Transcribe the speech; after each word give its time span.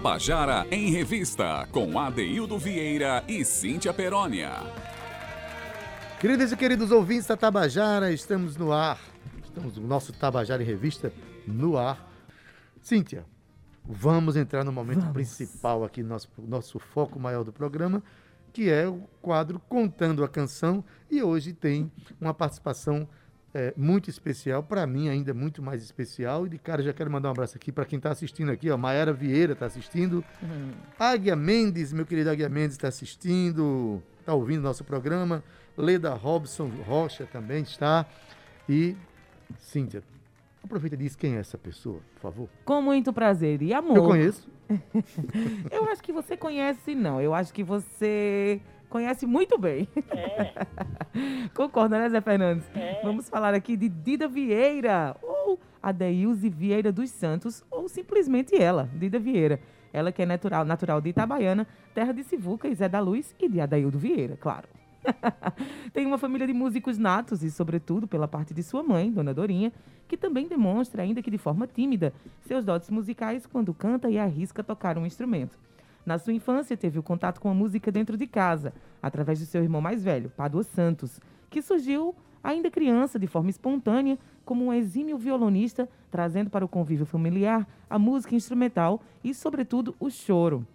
Tabajara 0.00 0.66
em 0.70 0.90
Revista, 0.90 1.68
com 1.70 1.98
Adeildo 1.98 2.58
Vieira 2.58 3.22
e 3.28 3.44
Cíntia 3.44 3.92
Perónia. 3.92 4.52
Queridas 6.18 6.50
e 6.50 6.56
queridos 6.56 6.90
ouvintes 6.90 7.26
da 7.26 7.36
Tabajara, 7.36 8.10
estamos 8.10 8.56
no 8.56 8.72
ar. 8.72 8.98
Estamos 9.44 9.76
no 9.76 9.86
nosso 9.86 10.10
Tabajara 10.14 10.62
em 10.62 10.64
Revista 10.64 11.12
no 11.46 11.76
ar. 11.76 12.10
Cíntia, 12.80 13.26
vamos 13.84 14.36
entrar 14.36 14.64
no 14.64 14.72
momento 14.72 15.00
vamos. 15.00 15.12
principal 15.12 15.84
aqui, 15.84 16.02
nosso, 16.02 16.30
nosso 16.38 16.78
foco 16.78 17.20
maior 17.20 17.44
do 17.44 17.52
programa, 17.52 18.02
que 18.54 18.70
é 18.70 18.88
o 18.88 19.02
quadro 19.20 19.60
Contando 19.68 20.24
a 20.24 20.28
Canção. 20.30 20.82
E 21.10 21.22
hoje 21.22 21.52
tem 21.52 21.92
uma 22.18 22.32
participação 22.32 23.06
é, 23.54 23.74
muito 23.76 24.08
especial, 24.08 24.62
para 24.62 24.86
mim 24.86 25.08
ainda 25.08 25.34
muito 25.34 25.62
mais 25.62 25.82
especial. 25.82 26.46
E 26.46 26.50
de 26.50 26.58
cara 26.58 26.82
já 26.82 26.92
quero 26.92 27.10
mandar 27.10 27.28
um 27.28 27.32
abraço 27.32 27.56
aqui 27.56 27.72
para 27.72 27.84
quem 27.84 27.96
está 27.96 28.10
assistindo 28.10 28.50
aqui, 28.50 28.70
ó. 28.70 28.76
Maera 28.76 29.12
Vieira 29.12 29.52
está 29.52 29.66
assistindo. 29.66 30.24
Uhum. 30.42 30.72
Águia 30.98 31.34
Mendes, 31.34 31.92
meu 31.92 32.06
querido 32.06 32.30
Águia 32.30 32.48
Mendes 32.48 32.72
está 32.72 32.88
assistindo, 32.88 34.02
está 34.20 34.34
ouvindo 34.34 34.62
nosso 34.62 34.84
programa. 34.84 35.42
Leda 35.76 36.12
Robson 36.14 36.70
Rocha 36.86 37.26
também 37.32 37.62
está. 37.62 38.06
E 38.68 38.96
Cíntia, 39.58 40.02
aproveita 40.62 40.94
e 40.94 40.98
diz 40.98 41.16
quem 41.16 41.36
é 41.36 41.40
essa 41.40 41.58
pessoa, 41.58 42.00
por 42.14 42.20
favor. 42.20 42.48
Com 42.64 42.80
muito 42.80 43.12
prazer 43.12 43.60
e 43.62 43.74
amor. 43.74 43.96
Eu 43.96 44.04
conheço. 44.04 44.48
Eu 45.70 45.86
acho 45.90 46.02
que 46.02 46.12
você 46.12 46.36
conhece, 46.36 46.94
não. 46.94 47.20
Eu 47.20 47.34
acho 47.34 47.52
que 47.52 47.64
você 47.64 48.60
conhece 48.90 49.24
muito 49.24 49.56
bem. 49.56 49.88
É. 50.10 50.66
Concorda, 51.54 51.98
né, 51.98 52.10
Zé 52.10 52.20
Fernandes? 52.20 52.66
É. 52.74 53.00
Vamos 53.02 53.28
falar 53.30 53.54
aqui 53.54 53.76
de 53.76 53.88
Dida 53.88 54.28
Vieira, 54.28 55.16
ou 55.22 55.58
Adeilze 55.82 56.50
Vieira 56.50 56.92
dos 56.92 57.08
Santos, 57.10 57.64
ou 57.70 57.88
simplesmente 57.88 58.60
ela, 58.60 58.90
Dida 58.94 59.18
Vieira. 59.18 59.60
Ela 59.92 60.12
que 60.12 60.22
é 60.22 60.26
natural, 60.26 60.64
natural 60.64 61.00
de 61.00 61.08
Itabaiana, 61.10 61.66
terra 61.94 62.12
de 62.12 62.22
Sivuca 62.22 62.68
e 62.68 62.74
Zé 62.74 62.88
da 62.88 63.00
Luz 63.00 63.34
e 63.40 63.48
de 63.48 63.60
Adaildo 63.60 63.98
Vieira, 63.98 64.36
claro. 64.36 64.68
Tem 65.92 66.06
uma 66.06 66.18
família 66.18 66.46
de 66.46 66.52
músicos 66.52 66.98
natos 66.98 67.42
e, 67.42 67.50
sobretudo, 67.50 68.06
pela 68.06 68.28
parte 68.28 68.52
de 68.52 68.62
sua 68.62 68.82
mãe, 68.82 69.10
Dona 69.10 69.32
Dorinha, 69.32 69.72
que 70.06 70.16
também 70.16 70.46
demonstra, 70.46 71.02
ainda 71.02 71.22
que 71.22 71.30
de 71.30 71.38
forma 71.38 71.66
tímida, 71.66 72.12
seus 72.42 72.64
dotes 72.64 72.90
musicais 72.90 73.46
quando 73.46 73.72
canta 73.72 74.10
e 74.10 74.18
arrisca 74.18 74.62
tocar 74.62 74.98
um 74.98 75.06
instrumento. 75.06 75.56
Na 76.10 76.18
sua 76.18 76.32
infância, 76.32 76.76
teve 76.76 76.98
o 76.98 77.04
contato 77.04 77.40
com 77.40 77.48
a 77.48 77.54
música 77.54 77.92
dentro 77.92 78.16
de 78.16 78.26
casa, 78.26 78.74
através 79.00 79.38
de 79.38 79.46
seu 79.46 79.62
irmão 79.62 79.80
mais 79.80 80.02
velho, 80.02 80.28
Padua 80.30 80.64
Santos, 80.64 81.20
que 81.48 81.62
surgiu 81.62 82.16
ainda 82.42 82.68
criança, 82.68 83.16
de 83.16 83.28
forma 83.28 83.48
espontânea, 83.48 84.18
como 84.44 84.64
um 84.64 84.72
exímio 84.72 85.16
violonista, 85.16 85.88
trazendo 86.10 86.50
para 86.50 86.64
o 86.64 86.68
convívio 86.68 87.06
familiar 87.06 87.64
a 87.88 87.96
música 87.96 88.34
instrumental 88.34 89.00
e, 89.22 89.32
sobretudo, 89.32 89.94
o 90.00 90.10
choro. 90.10 90.66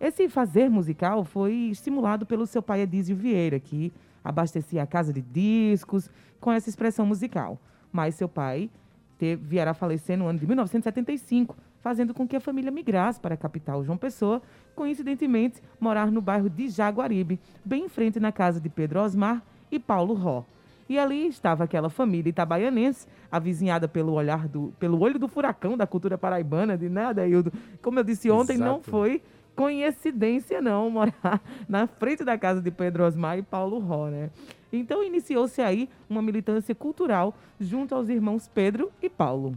Esse 0.00 0.26
fazer 0.30 0.70
musical 0.70 1.22
foi 1.22 1.52
estimulado 1.70 2.24
pelo 2.24 2.46
seu 2.46 2.62
pai 2.62 2.80
Edísio 2.80 3.14
Vieira, 3.14 3.60
que 3.60 3.92
abastecia 4.24 4.82
a 4.82 4.86
casa 4.86 5.12
de 5.12 5.20
discos 5.20 6.08
com 6.40 6.50
essa 6.50 6.70
expressão 6.70 7.04
musical. 7.04 7.60
Mas 7.92 8.14
seu 8.14 8.26
pai 8.26 8.70
teve, 9.18 9.44
vierá 9.44 9.72
a 9.72 9.74
falecer 9.74 10.16
no 10.16 10.26
ano 10.26 10.38
de 10.38 10.46
1975, 10.46 11.54
fazendo 11.82 12.14
com 12.14 12.26
que 12.26 12.36
a 12.36 12.40
família 12.40 12.70
migrasse 12.70 13.20
para 13.20 13.34
a 13.34 13.36
capital 13.36 13.84
João 13.84 13.98
Pessoa, 13.98 14.40
coincidentemente 14.74 15.60
morar 15.78 16.10
no 16.10 16.22
bairro 16.22 16.48
de 16.48 16.68
Jaguaribe, 16.68 17.38
bem 17.64 17.84
em 17.84 17.88
frente 17.88 18.18
na 18.20 18.32
casa 18.32 18.60
de 18.60 18.68
Pedro 18.68 19.00
Osmar 19.00 19.42
e 19.70 19.78
Paulo 19.78 20.14
Ró. 20.14 20.44
E 20.88 20.98
ali 20.98 21.26
estava 21.26 21.64
aquela 21.64 21.90
família 21.90 22.30
itabaianense, 22.30 23.06
avizinhada 23.30 23.88
pelo 23.88 24.12
olhar 24.12 24.46
do, 24.46 24.72
pelo 24.78 25.00
olho 25.00 25.18
do 25.18 25.26
furacão 25.26 25.76
da 25.76 25.86
cultura 25.86 26.16
paraibana, 26.16 26.76
de 26.76 26.88
nada, 26.88 27.22
Aildo. 27.22 27.52
Como 27.80 27.98
eu 27.98 28.04
disse 28.04 28.30
ontem, 28.30 28.54
Exato. 28.54 28.70
não 28.70 28.82
foi 28.82 29.22
coincidência 29.54 30.60
não 30.60 30.88
morar 30.90 31.42
na 31.68 31.86
frente 31.86 32.24
da 32.24 32.38
casa 32.38 32.60
de 32.60 32.70
Pedro 32.70 33.04
Osmar 33.04 33.38
e 33.38 33.42
Paulo 33.42 33.78
Ró, 33.78 34.08
né? 34.08 34.30
Então 34.72 35.02
iniciou-se 35.02 35.60
aí 35.60 35.88
uma 36.08 36.22
militância 36.22 36.74
cultural 36.74 37.34
junto 37.60 37.94
aos 37.94 38.08
irmãos 38.08 38.48
Pedro 38.48 38.90
e 39.02 39.08
Paulo. 39.08 39.54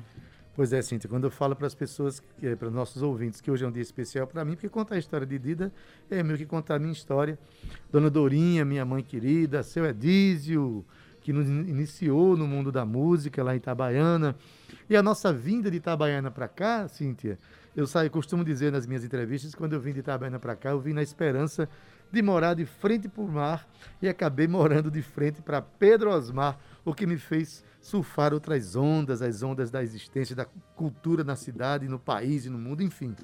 Pois 0.56 0.72
é, 0.72 0.82
Cíntia, 0.82 1.10
quando 1.10 1.26
eu 1.26 1.32
falo 1.32 1.54
para 1.54 1.68
as 1.68 1.76
pessoas, 1.76 2.24
para 2.58 2.70
os 2.70 2.74
nossos 2.74 3.02
ouvintes, 3.02 3.42
que 3.42 3.52
hoje 3.52 3.66
é 3.66 3.68
um 3.68 3.72
dia 3.72 3.82
especial 3.82 4.26
para 4.26 4.46
mim, 4.46 4.54
porque 4.54 4.70
contar 4.70 4.96
a 4.96 4.98
história 4.98 5.28
de 5.28 5.38
Dida 5.38 5.70
é 6.10 6.24
meio 6.24 6.38
que 6.38 6.46
contar 6.46 6.76
a 6.76 6.80
minha 6.80 6.94
história. 6.94 7.38
Dona 7.92 8.10
Dorinha, 8.10 8.64
minha 8.64 8.86
mãe 8.86 9.04
querida, 9.04 9.62
seu 9.64 9.86
Edísio, 9.86 10.86
que 11.20 11.34
nos 11.34 11.46
iniciou 11.46 12.38
no 12.38 12.48
mundo 12.48 12.72
da 12.72 12.86
música 12.86 13.44
lá 13.44 13.54
em 13.54 13.58
Itabaiana. 13.58 14.34
E 14.90 14.96
a 14.96 15.04
nossa 15.04 15.34
vinda 15.34 15.70
de 15.70 15.76
Itabaiana 15.76 16.32
para 16.32 16.48
cá, 16.48 16.88
Cíntia, 16.88 17.38
eu 17.76 17.86
saio, 17.86 18.10
costumo 18.10 18.42
dizer 18.42 18.72
nas 18.72 18.88
minhas 18.88 19.04
entrevistas, 19.04 19.54
quando 19.54 19.74
eu 19.74 19.82
vim 19.82 19.92
de 19.92 20.00
Itabaiana 20.00 20.40
para 20.40 20.56
cá, 20.56 20.70
eu 20.70 20.80
vim 20.80 20.94
na 20.94 21.04
esperança 21.04 21.68
de 22.12 22.22
morar 22.22 22.54
de 22.54 22.66
frente 22.66 23.08
para 23.08 23.24
o 23.24 23.28
mar 23.28 23.68
e 24.02 24.08
acabei 24.08 24.48
morando 24.48 24.90
de 24.90 25.02
frente 25.02 25.42
para 25.42 25.62
Pedro 25.62 26.12
Osmar, 26.12 26.58
o 26.84 26.94
que 26.94 27.06
me 27.06 27.18
fez 27.18 27.64
surfar 27.82 28.34
outras 28.34 28.76
ondas, 28.76 29.22
as 29.22 29.44
ondas 29.44 29.70
da 29.70 29.84
existência, 29.84 30.36
da 30.36 30.46
cultura 30.76 31.24
na 31.24 31.36
cidade, 31.36 31.88
no 31.88 32.00
país 32.00 32.46
e 32.46 32.50
no 32.50 32.58
mundo, 32.58 32.82
enfim. 32.82 33.16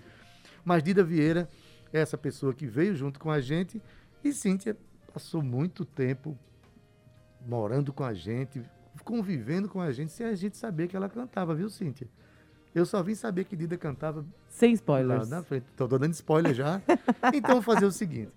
Mas 0.64 0.84
Dida 0.84 1.04
Vieira 1.04 1.50
é 1.94 2.00
essa 2.00 2.18
pessoa 2.18 2.54
que 2.54 2.66
veio 2.66 2.96
junto 2.96 3.20
com 3.20 3.32
a 3.32 3.42
gente 3.42 3.82
e 4.24 4.32
Cíntia 4.34 4.78
passou 5.14 5.42
muito 5.42 5.84
tempo 5.84 6.38
morando 7.46 7.92
com 7.92 8.04
a 8.04 8.14
gente, 8.14 8.64
convivendo 9.04 9.68
com 9.68 9.82
a 9.82 9.92
gente, 9.92 10.12
sem 10.12 10.26
a 10.26 10.36
gente 10.36 10.58
saber 10.58 10.88
que 10.88 10.96
ela 10.96 11.10
cantava, 11.10 11.56
viu, 11.56 11.70
Cíntia? 11.70 12.08
Eu 12.74 12.86
só 12.86 13.04
vim 13.04 13.16
saber 13.16 13.44
que 13.44 13.56
Dida 13.56 13.78
cantava. 13.78 14.26
Sem 14.48 14.74
spoilers. 14.74 15.30
na 15.30 15.44
frente. 15.44 15.66
Tô, 15.76 15.88
dando 15.88 16.14
spoiler 16.14 16.54
já. 16.54 16.82
então 17.34 17.56
vou 17.56 17.62
fazer 17.62 17.86
o 17.86 17.92
seguinte. 17.92 18.32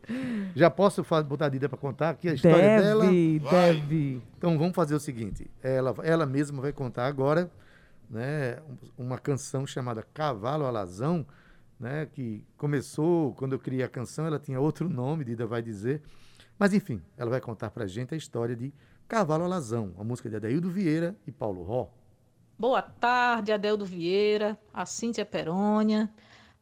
Já 0.55 0.69
posso 0.69 1.05
botar 1.25 1.47
a 1.47 1.49
Dida 1.49 1.69
para 1.69 1.79
contar 1.79 2.11
aqui 2.11 2.29
a 2.29 2.35
história 2.35 2.59
deve, 2.59 2.83
dela? 2.83 3.05
Deve, 3.05 3.39
deve. 3.39 4.23
Então 4.37 4.59
vamos 4.59 4.75
fazer 4.75 4.95
o 4.95 5.01
seguinte. 5.01 5.49
Ela, 5.63 5.95
ela 6.03 6.27
mesma 6.27 6.61
vai 6.61 6.73
contar 6.73 7.07
agora 7.07 7.51
né, 8.11 8.59
uma 8.99 9.19
canção 9.19 9.67
chamada 9.67 10.03
Cavalo 10.15 10.65
Alazão, 10.67 11.27
né, 11.79 12.07
que 12.07 12.45
começou, 12.57 13.35
quando 13.35 13.53
eu 13.53 13.59
criei 13.59 13.83
a 13.83 13.89
canção, 13.89 14.27
ela 14.27 14.39
tinha 14.39 14.61
outro 14.61 14.89
nome, 14.89 15.25
Dida 15.25 15.47
vai 15.47 15.63
dizer. 15.63 16.03
Mas 16.59 16.73
enfim, 16.73 17.01
ela 17.17 17.31
vai 17.31 17.41
contar 17.41 17.71
para 17.71 17.87
gente 17.87 18.15
a 18.15 18.17
história 18.17 18.55
de 18.55 18.73
Cavalo 19.09 19.45
Alazão, 19.45 19.93
a 19.99 20.05
música 20.05 20.29
de 20.29 20.37
Adaildo 20.37 20.71
Vieira 20.71 21.15
e 21.27 21.33
Paulo 21.33 21.63
Ró. 21.63 21.91
Boa 22.57 22.81
tarde, 22.81 23.51
Adeldo 23.51 23.85
Vieira, 23.85 24.57
a 24.73 24.87
Cíntia 24.87 25.27
Perônia, 25.27 26.09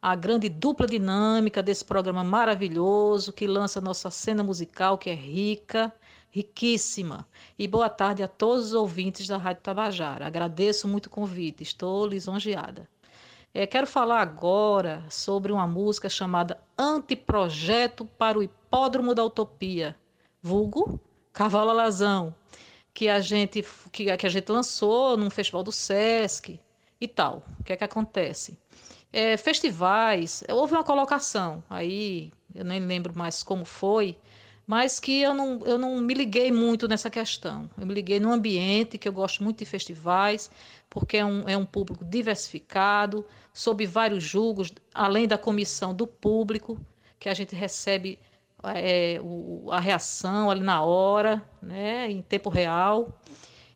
a 0.01 0.15
grande 0.15 0.49
dupla 0.49 0.87
dinâmica 0.87 1.61
desse 1.61 1.85
programa 1.85 2.23
maravilhoso 2.23 3.31
que 3.31 3.45
lança 3.45 3.79
nossa 3.79 4.09
cena 4.09 4.43
musical, 4.43 4.97
que 4.97 5.11
é 5.11 5.13
rica, 5.13 5.93
riquíssima. 6.31 7.27
E 7.59 7.67
boa 7.67 7.89
tarde 7.89 8.23
a 8.23 8.27
todos 8.27 8.65
os 8.65 8.73
ouvintes 8.73 9.27
da 9.27 9.37
Rádio 9.37 9.61
Tabajara. 9.61 10.25
Agradeço 10.25 10.87
muito 10.87 11.05
o 11.05 11.11
convite, 11.11 11.61
estou 11.61 12.07
lisonjeada. 12.07 12.89
É, 13.53 13.67
quero 13.67 13.85
falar 13.85 14.21
agora 14.21 15.05
sobre 15.11 15.51
uma 15.51 15.67
música 15.67 16.09
chamada 16.09 16.59
Anteprojeto 16.75 18.03
para 18.03 18.39
o 18.39 18.41
Hipódromo 18.41 19.13
da 19.13 19.23
Utopia, 19.23 19.95
vulgo 20.41 20.99
Cavalo 21.31 21.69
Alazão, 21.69 22.33
que 22.93 23.09
a 23.09 23.19
gente 23.19 23.65
que, 23.91 24.15
que 24.15 24.25
a 24.25 24.29
gente 24.29 24.51
lançou 24.51 25.17
num 25.17 25.29
festival 25.29 25.63
do 25.63 25.71
Sesc 25.71 26.59
e 26.99 27.07
tal. 27.07 27.43
O 27.59 27.63
que 27.63 27.73
é 27.73 27.77
que 27.77 27.83
acontece? 27.83 28.57
É, 29.11 29.37
festivais, 29.37 30.43
houve 30.49 30.73
uma 30.73 30.83
colocação, 30.83 31.63
aí 31.69 32.31
eu 32.55 32.65
nem 32.65 32.79
lembro 32.79 33.15
mais 33.15 33.43
como 33.43 33.63
foi, 33.63 34.17
mas 34.65 34.99
que 34.99 35.21
eu 35.21 35.33
não, 35.33 35.59
eu 35.65 35.77
não 35.77 35.99
me 36.01 36.13
liguei 36.13 36.51
muito 36.51 36.87
nessa 36.87 37.09
questão. 37.09 37.69
Eu 37.77 37.85
me 37.85 37.93
liguei 37.93 38.19
no 38.19 38.31
ambiente, 38.31 38.97
que 38.97 39.07
eu 39.07 39.13
gosto 39.13 39.43
muito 39.43 39.59
de 39.59 39.65
festivais, 39.65 40.49
porque 40.89 41.17
é 41.17 41.25
um, 41.25 41.47
é 41.47 41.57
um 41.57 41.65
público 41.65 42.03
diversificado, 42.05 43.25
sob 43.53 43.85
vários 43.85 44.23
julgos, 44.23 44.71
além 44.93 45.27
da 45.27 45.37
comissão 45.37 45.93
do 45.93 46.07
público, 46.07 46.79
que 47.19 47.29
a 47.29 47.33
gente 47.33 47.53
recebe 47.55 48.17
é, 48.75 49.19
o, 49.21 49.69
a 49.71 49.79
reação 49.79 50.49
ali 50.49 50.61
na 50.61 50.81
hora, 50.81 51.43
né, 51.61 52.09
em 52.09 52.21
tempo 52.21 52.49
real. 52.49 53.19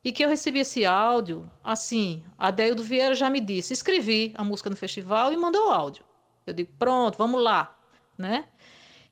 E 0.03 0.11
que 0.11 0.23
eu 0.23 0.29
recebi 0.29 0.59
esse 0.59 0.85
áudio, 0.85 1.49
assim, 1.63 2.23
a 2.37 2.49
Deildo 2.49 2.83
Vieira 2.83 3.13
já 3.13 3.29
me 3.29 3.41
disse, 3.41 3.73
escrevi 3.73 4.33
a 4.35 4.43
música 4.43 4.69
no 4.69 4.75
festival 4.75 5.33
e 5.33 5.37
mandou 5.37 5.67
o 5.67 5.71
áudio. 5.71 6.03
Eu 6.45 6.53
digo, 6.53 6.71
pronto, 6.79 7.17
vamos 7.17 7.43
lá, 7.43 7.75
né? 8.17 8.45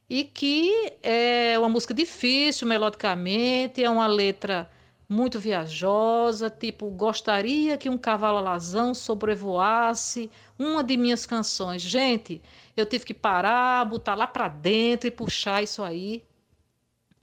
E 0.09 0.23
que 0.23 0.93
é 1.03 1.57
uma 1.59 1.67
música 1.67 1.93
difícil 1.93 2.67
melodicamente, 2.67 3.83
é 3.83 3.89
uma 3.89 4.07
letra 4.07 4.69
muito 5.07 5.39
viajosa, 5.39 6.49
tipo, 6.49 6.89
gostaria 6.89 7.77
que 7.77 7.89
um 7.89 7.97
cavalo 7.97 8.37
alazão 8.37 8.93
sobrevoasse 8.93 10.31
uma 10.57 10.83
de 10.83 10.97
minhas 10.97 11.25
canções. 11.25 11.81
Gente, 11.81 12.41
eu 12.75 12.85
tive 12.85 13.05
que 13.05 13.13
parar, 13.13 13.85
botar 13.85 14.15
lá 14.15 14.27
para 14.27 14.47
dentro 14.47 15.07
e 15.07 15.11
puxar 15.11 15.63
isso 15.63 15.83
aí. 15.83 16.23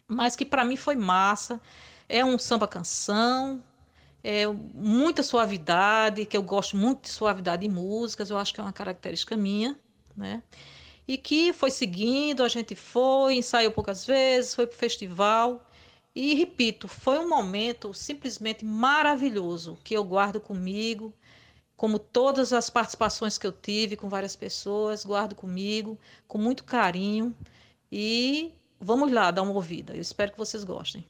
Mas 0.06 0.36
que 0.36 0.44
para 0.44 0.64
mim 0.64 0.76
foi 0.76 0.94
massa. 0.96 1.60
É 2.08 2.24
um 2.24 2.38
samba 2.38 2.68
canção, 2.68 3.62
é 4.22 4.46
muita 4.46 5.22
suavidade, 5.22 6.26
que 6.26 6.36
eu 6.36 6.42
gosto 6.42 6.76
muito 6.76 7.02
de 7.02 7.08
suavidade 7.10 7.66
em 7.66 7.70
músicas, 7.70 8.30
eu 8.30 8.38
acho 8.38 8.54
que 8.54 8.60
é 8.60 8.62
uma 8.62 8.72
característica 8.72 9.36
minha. 9.36 9.78
né? 10.16 10.42
E 11.06 11.16
que 11.18 11.52
foi 11.52 11.70
seguindo, 11.70 12.44
a 12.44 12.48
gente 12.48 12.74
foi, 12.76 13.34
ensaiou 13.34 13.72
poucas 13.72 14.06
vezes, 14.06 14.54
foi 14.54 14.66
para 14.66 14.76
o 14.76 14.78
festival. 14.78 15.64
E 16.14 16.34
repito, 16.34 16.88
foi 16.88 17.18
um 17.18 17.28
momento 17.28 17.94
simplesmente 17.94 18.64
maravilhoso 18.64 19.78
que 19.82 19.94
eu 19.94 20.04
guardo 20.04 20.40
comigo, 20.40 21.14
como 21.76 21.98
todas 21.98 22.52
as 22.52 22.70
participações 22.70 23.38
que 23.38 23.46
eu 23.46 23.52
tive 23.52 23.96
com 23.96 24.08
várias 24.08 24.36
pessoas, 24.36 25.04
guardo 25.04 25.34
comigo 25.34 25.98
com 26.28 26.38
muito 26.38 26.64
carinho. 26.64 27.34
E 27.90 28.52
vamos 28.80 29.12
lá 29.12 29.30
dar 29.30 29.42
uma 29.42 29.52
ouvida. 29.52 29.94
Eu 29.94 30.00
espero 30.00 30.32
que 30.32 30.38
vocês 30.38 30.64
gostem. 30.64 31.04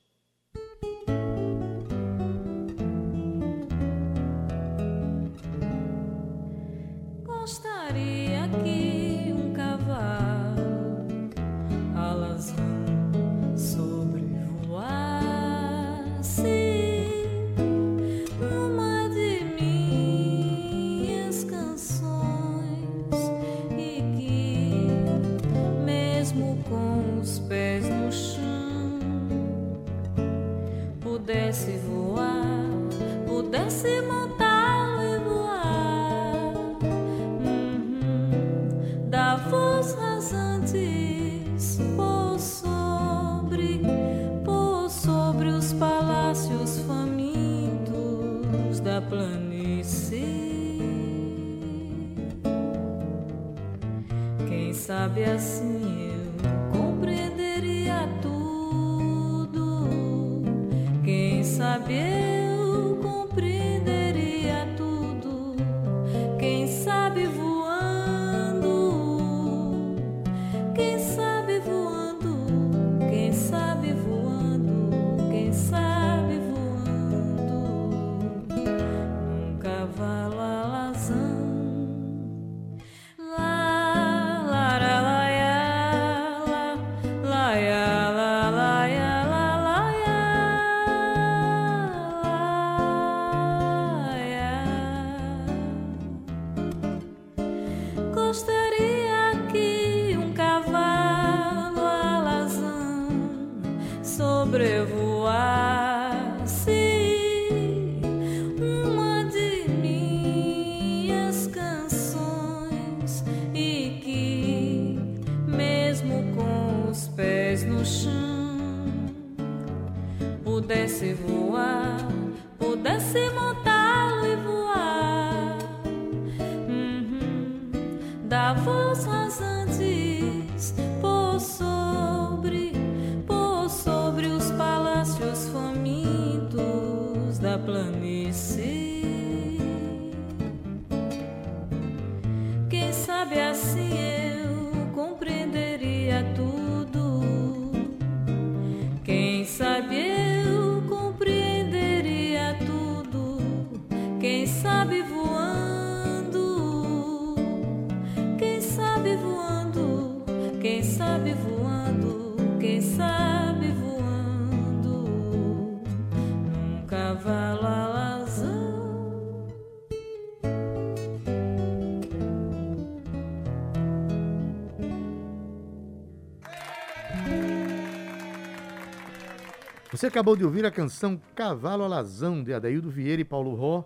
Você 180.02 180.08
acabou 180.08 180.34
de 180.34 180.44
ouvir 180.44 180.66
a 180.66 180.70
canção 180.72 181.16
Cavalo 181.32 181.84
Alazão, 181.84 182.42
de 182.42 182.52
Adaildo 182.52 182.90
Vieira 182.90 183.22
e 183.22 183.24
Paulo 183.24 183.54
Ró, 183.54 183.84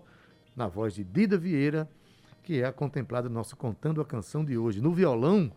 na 0.55 0.67
voz 0.67 0.95
de 0.95 1.03
Dida 1.03 1.37
Vieira, 1.37 1.87
que 2.41 2.59
é 2.59 2.65
a 2.65 2.73
contemplada 2.73 3.29
no 3.29 3.35
nosso 3.35 3.55
Contando 3.55 4.01
a 4.01 4.05
Canção 4.05 4.43
de 4.43 4.57
hoje. 4.57 4.81
No 4.81 4.91
violão, 4.91 5.51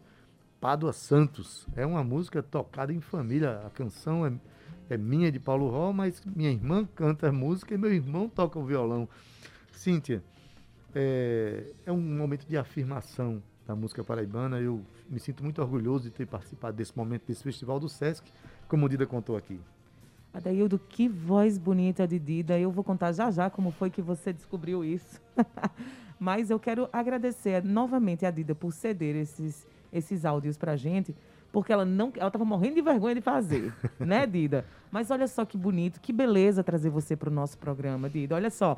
Pádua 0.61 0.93
Santos. 0.93 1.67
É 1.75 1.87
uma 1.87 2.05
música 2.05 2.43
tocada 2.43 2.93
em 2.93 3.01
família. 3.01 3.63
A 3.65 3.71
canção 3.71 4.27
é, 4.27 4.35
é 4.91 4.99
minha 4.99 5.33
de 5.33 5.41
Paulo 5.41 5.71
Ró, 5.71 5.95
mas 5.95 6.23
minha 6.27 6.51
irmã 6.51 6.87
canta 6.95 7.31
a 7.31 7.33
música 7.33 7.73
e 7.73 7.79
meu 7.79 7.95
irmão 7.95 8.29
toca 8.29 8.59
o 8.59 8.63
violão. 8.67 9.09
Cíntia, 9.73 10.23
é, 10.95 11.73
é 11.87 11.91
um 11.91 12.03
momento 12.03 12.47
de 12.47 12.59
afirmação 12.59 13.43
da 13.67 13.75
música 13.75 14.05
paraibana. 14.05 14.61
Eu 14.61 14.85
me 15.09 15.21
sinto 15.21 15.43
muito 15.43 15.63
orgulhoso 15.63 16.05
de 16.05 16.11
ter 16.11 16.27
participado 16.27 16.77
desse 16.77 16.95
momento, 16.95 17.27
desse 17.27 17.43
festival 17.43 17.81
do 17.81 17.89
Sesc, 17.89 18.31
como 18.69 18.85
o 18.85 18.89
Dida 18.91 19.07
contou 19.07 19.39
aqui. 19.39 19.59
Adaildo, 20.33 20.79
que 20.79 21.09
voz 21.09 21.59
bonita 21.59 22.07
de 22.07 22.19
Dida. 22.19 22.59
Eu 22.59 22.71
vou 22.71 22.85
contar 22.85 23.13
já 23.13 23.31
já 23.31 23.51
como 23.51 23.73
foi 23.73 23.91
que 23.91 24.01
você 24.01 24.33
descobriu 24.33 24.85
isso. 24.85 25.21
Mas 26.19 26.51
eu 26.51 26.61
quero 26.61 26.89
agradecer 26.93 27.65
novamente 27.65 28.25
a 28.25 28.31
Dida 28.31 28.55
por 28.55 28.73
ceder 28.73 29.17
esses, 29.17 29.67
esses 29.93 30.25
áudios 30.25 30.57
pra 30.57 30.77
gente, 30.77 31.17
porque 31.51 31.73
ela 31.73 31.85
não, 31.85 32.13
ela 32.17 32.29
estava 32.29 32.45
morrendo 32.45 32.77
de 32.77 32.83
vergonha 32.83 33.15
de 33.15 33.21
fazer, 33.21 33.75
né, 33.99 34.27
Dida? 34.27 34.65
Mas 34.91 35.11
olha 35.11 35.27
só 35.27 35.45
que 35.45 35.57
bonito, 35.57 36.01
que 36.01 36.13
beleza 36.13 36.63
trazer 36.63 36.91
você 36.91 37.17
para 37.17 37.31
o 37.31 37.33
nosso 37.33 37.59
programa, 37.59 38.09
Dida. 38.09 38.35
Olha 38.37 38.51
só. 38.51 38.77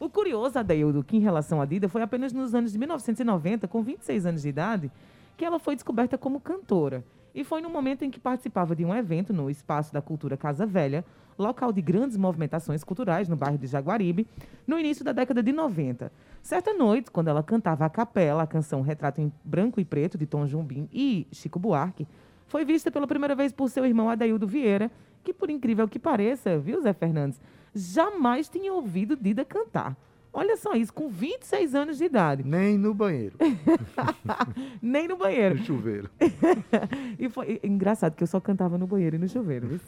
O 0.00 0.08
curioso, 0.08 0.58
Adaildo, 0.58 1.04
que 1.04 1.16
em 1.16 1.20
relação 1.20 1.60
à 1.60 1.66
Dida, 1.66 1.88
foi 1.88 2.02
apenas 2.02 2.32
nos 2.32 2.54
anos 2.54 2.72
de 2.72 2.78
1990, 2.78 3.68
com 3.68 3.82
26 3.82 4.26
anos 4.26 4.42
de 4.42 4.48
idade, 4.48 4.90
que 5.36 5.44
ela 5.44 5.58
foi 5.58 5.74
descoberta 5.74 6.16
como 6.16 6.40
cantora. 6.40 7.04
E 7.34 7.42
foi 7.42 7.60
no 7.60 7.68
momento 7.68 8.04
em 8.04 8.10
que 8.10 8.20
participava 8.20 8.76
de 8.76 8.84
um 8.84 8.94
evento 8.94 9.32
no 9.32 9.50
Espaço 9.50 9.92
da 9.92 10.00
Cultura 10.00 10.36
Casa 10.36 10.64
Velha, 10.64 11.04
local 11.36 11.72
de 11.72 11.82
grandes 11.82 12.16
movimentações 12.16 12.84
culturais 12.84 13.28
no 13.28 13.34
bairro 13.34 13.58
de 13.58 13.66
Jaguaribe, 13.66 14.26
no 14.64 14.78
início 14.78 15.04
da 15.04 15.10
década 15.10 15.42
de 15.42 15.52
90. 15.52 16.12
Certa 16.40 16.72
noite, 16.72 17.10
quando 17.10 17.28
ela 17.28 17.42
cantava 17.42 17.84
a 17.84 17.90
capela 17.90 18.44
a 18.44 18.46
canção 18.46 18.82
Retrato 18.82 19.20
em 19.20 19.32
Branco 19.44 19.80
e 19.80 19.84
Preto, 19.84 20.16
de 20.16 20.26
Tom 20.26 20.46
Jobim 20.46 20.88
e 20.92 21.26
Chico 21.32 21.58
Buarque, 21.58 22.06
foi 22.46 22.64
vista 22.64 22.88
pela 22.90 23.06
primeira 23.06 23.34
vez 23.34 23.52
por 23.52 23.68
seu 23.68 23.84
irmão 23.84 24.08
Adaildo 24.08 24.46
Vieira, 24.46 24.88
que, 25.24 25.32
por 25.32 25.50
incrível 25.50 25.88
que 25.88 25.98
pareça, 25.98 26.58
viu, 26.58 26.80
Zé 26.82 26.92
Fernandes, 26.92 27.40
jamais 27.74 28.48
tinha 28.48 28.72
ouvido 28.72 29.16
Dida 29.16 29.44
cantar. 29.44 29.96
Olha 30.36 30.56
só 30.56 30.72
isso, 30.74 30.92
com 30.92 31.08
26 31.08 31.76
anos 31.76 31.96
de 31.96 32.04
idade. 32.06 32.42
Nem 32.42 32.76
no 32.76 32.92
banheiro. 32.92 33.36
Nem 34.82 35.06
no 35.06 35.16
banheiro. 35.16 35.56
No 35.56 35.64
chuveiro. 35.64 36.10
e 37.16 37.28
foi 37.28 37.60
engraçado 37.62 38.16
que 38.16 38.22
eu 38.24 38.26
só 38.26 38.40
cantava 38.40 38.76
no 38.76 38.84
banheiro 38.84 39.14
e 39.14 39.18
no 39.20 39.28
chuveiro. 39.28 39.80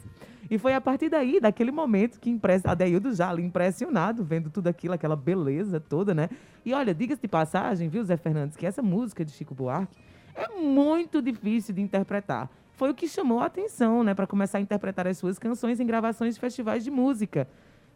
E 0.49 0.57
foi 0.57 0.73
a 0.73 0.79
partir 0.79 1.09
daí, 1.09 1.41
daquele 1.41 1.69
momento, 1.69 2.17
que 2.17 2.29
impressa, 2.29 2.71
Adeildo 2.71 3.13
já 3.13 3.29
ali 3.29 3.43
impressionado, 3.43 4.23
vendo 4.23 4.49
tudo 4.49 4.67
aquilo, 4.67 4.93
aquela 4.93 5.17
beleza 5.17 5.81
toda, 5.81 6.13
né? 6.13 6.29
E 6.65 6.73
olha, 6.73 6.93
diga-se 6.93 7.21
de 7.21 7.27
passagem, 7.27 7.89
viu, 7.89 8.01
Zé 8.05 8.15
Fernandes, 8.15 8.55
que 8.55 8.65
essa 8.65 8.81
música 8.81 9.25
de 9.25 9.31
Chico 9.31 9.53
Buarque 9.53 9.97
é 10.33 10.47
muito 10.47 11.21
difícil 11.21 11.75
de 11.75 11.81
interpretar. 11.81 12.49
Foi 12.77 12.89
o 12.89 12.93
que 12.93 13.07
chamou 13.07 13.41
a 13.41 13.47
atenção, 13.47 14.03
né, 14.03 14.13
para 14.13 14.27
começar 14.27 14.59
a 14.59 14.61
interpretar 14.61 15.07
as 15.07 15.17
suas 15.17 15.37
canções 15.37 15.79
em 15.79 15.85
gravações 15.85 16.35
de 16.35 16.39
festivais 16.39 16.83
de 16.83 16.91
música, 16.91 17.49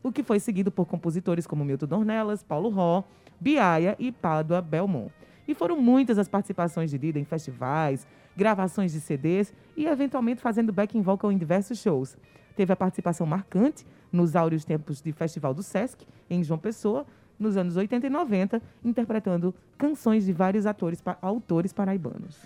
o 0.03 0.11
que 0.11 0.23
foi 0.23 0.39
seguido 0.39 0.71
por 0.71 0.85
compositores 0.85 1.45
como 1.45 1.65
Milton 1.65 1.87
Dornelas, 1.87 2.43
Paulo 2.43 2.69
Ró, 2.69 3.03
Biaia 3.39 3.95
e 3.99 4.11
Pádua 4.11 4.61
Belmont. 4.61 5.11
E 5.47 5.53
foram 5.53 5.79
muitas 5.79 6.17
as 6.17 6.27
participações 6.27 6.91
de 6.91 6.97
Dida 6.97 7.19
em 7.19 7.25
festivais, 7.25 8.07
gravações 8.35 8.91
de 8.91 9.01
CDs 9.01 9.53
e, 9.75 9.85
eventualmente, 9.85 10.41
fazendo 10.41 10.71
backing 10.71 11.01
vocal 11.01 11.31
em 11.31 11.37
diversos 11.37 11.79
shows. 11.79 12.17
Teve 12.55 12.71
a 12.71 12.75
participação 12.75 13.25
marcante 13.25 13.85
nos 14.11 14.35
áureos 14.35 14.65
tempos 14.65 15.01
de 15.01 15.11
Festival 15.11 15.53
do 15.53 15.63
Sesc, 15.63 16.05
em 16.29 16.43
João 16.43 16.59
Pessoa, 16.59 17.05
nos 17.39 17.57
anos 17.57 17.75
80 17.75 18.07
e 18.07 18.09
90, 18.09 18.61
interpretando 18.83 19.53
canções 19.77 20.25
de 20.25 20.33
vários 20.33 20.65
atores, 20.65 21.01
autores 21.21 21.73
paraibanos. 21.73 22.39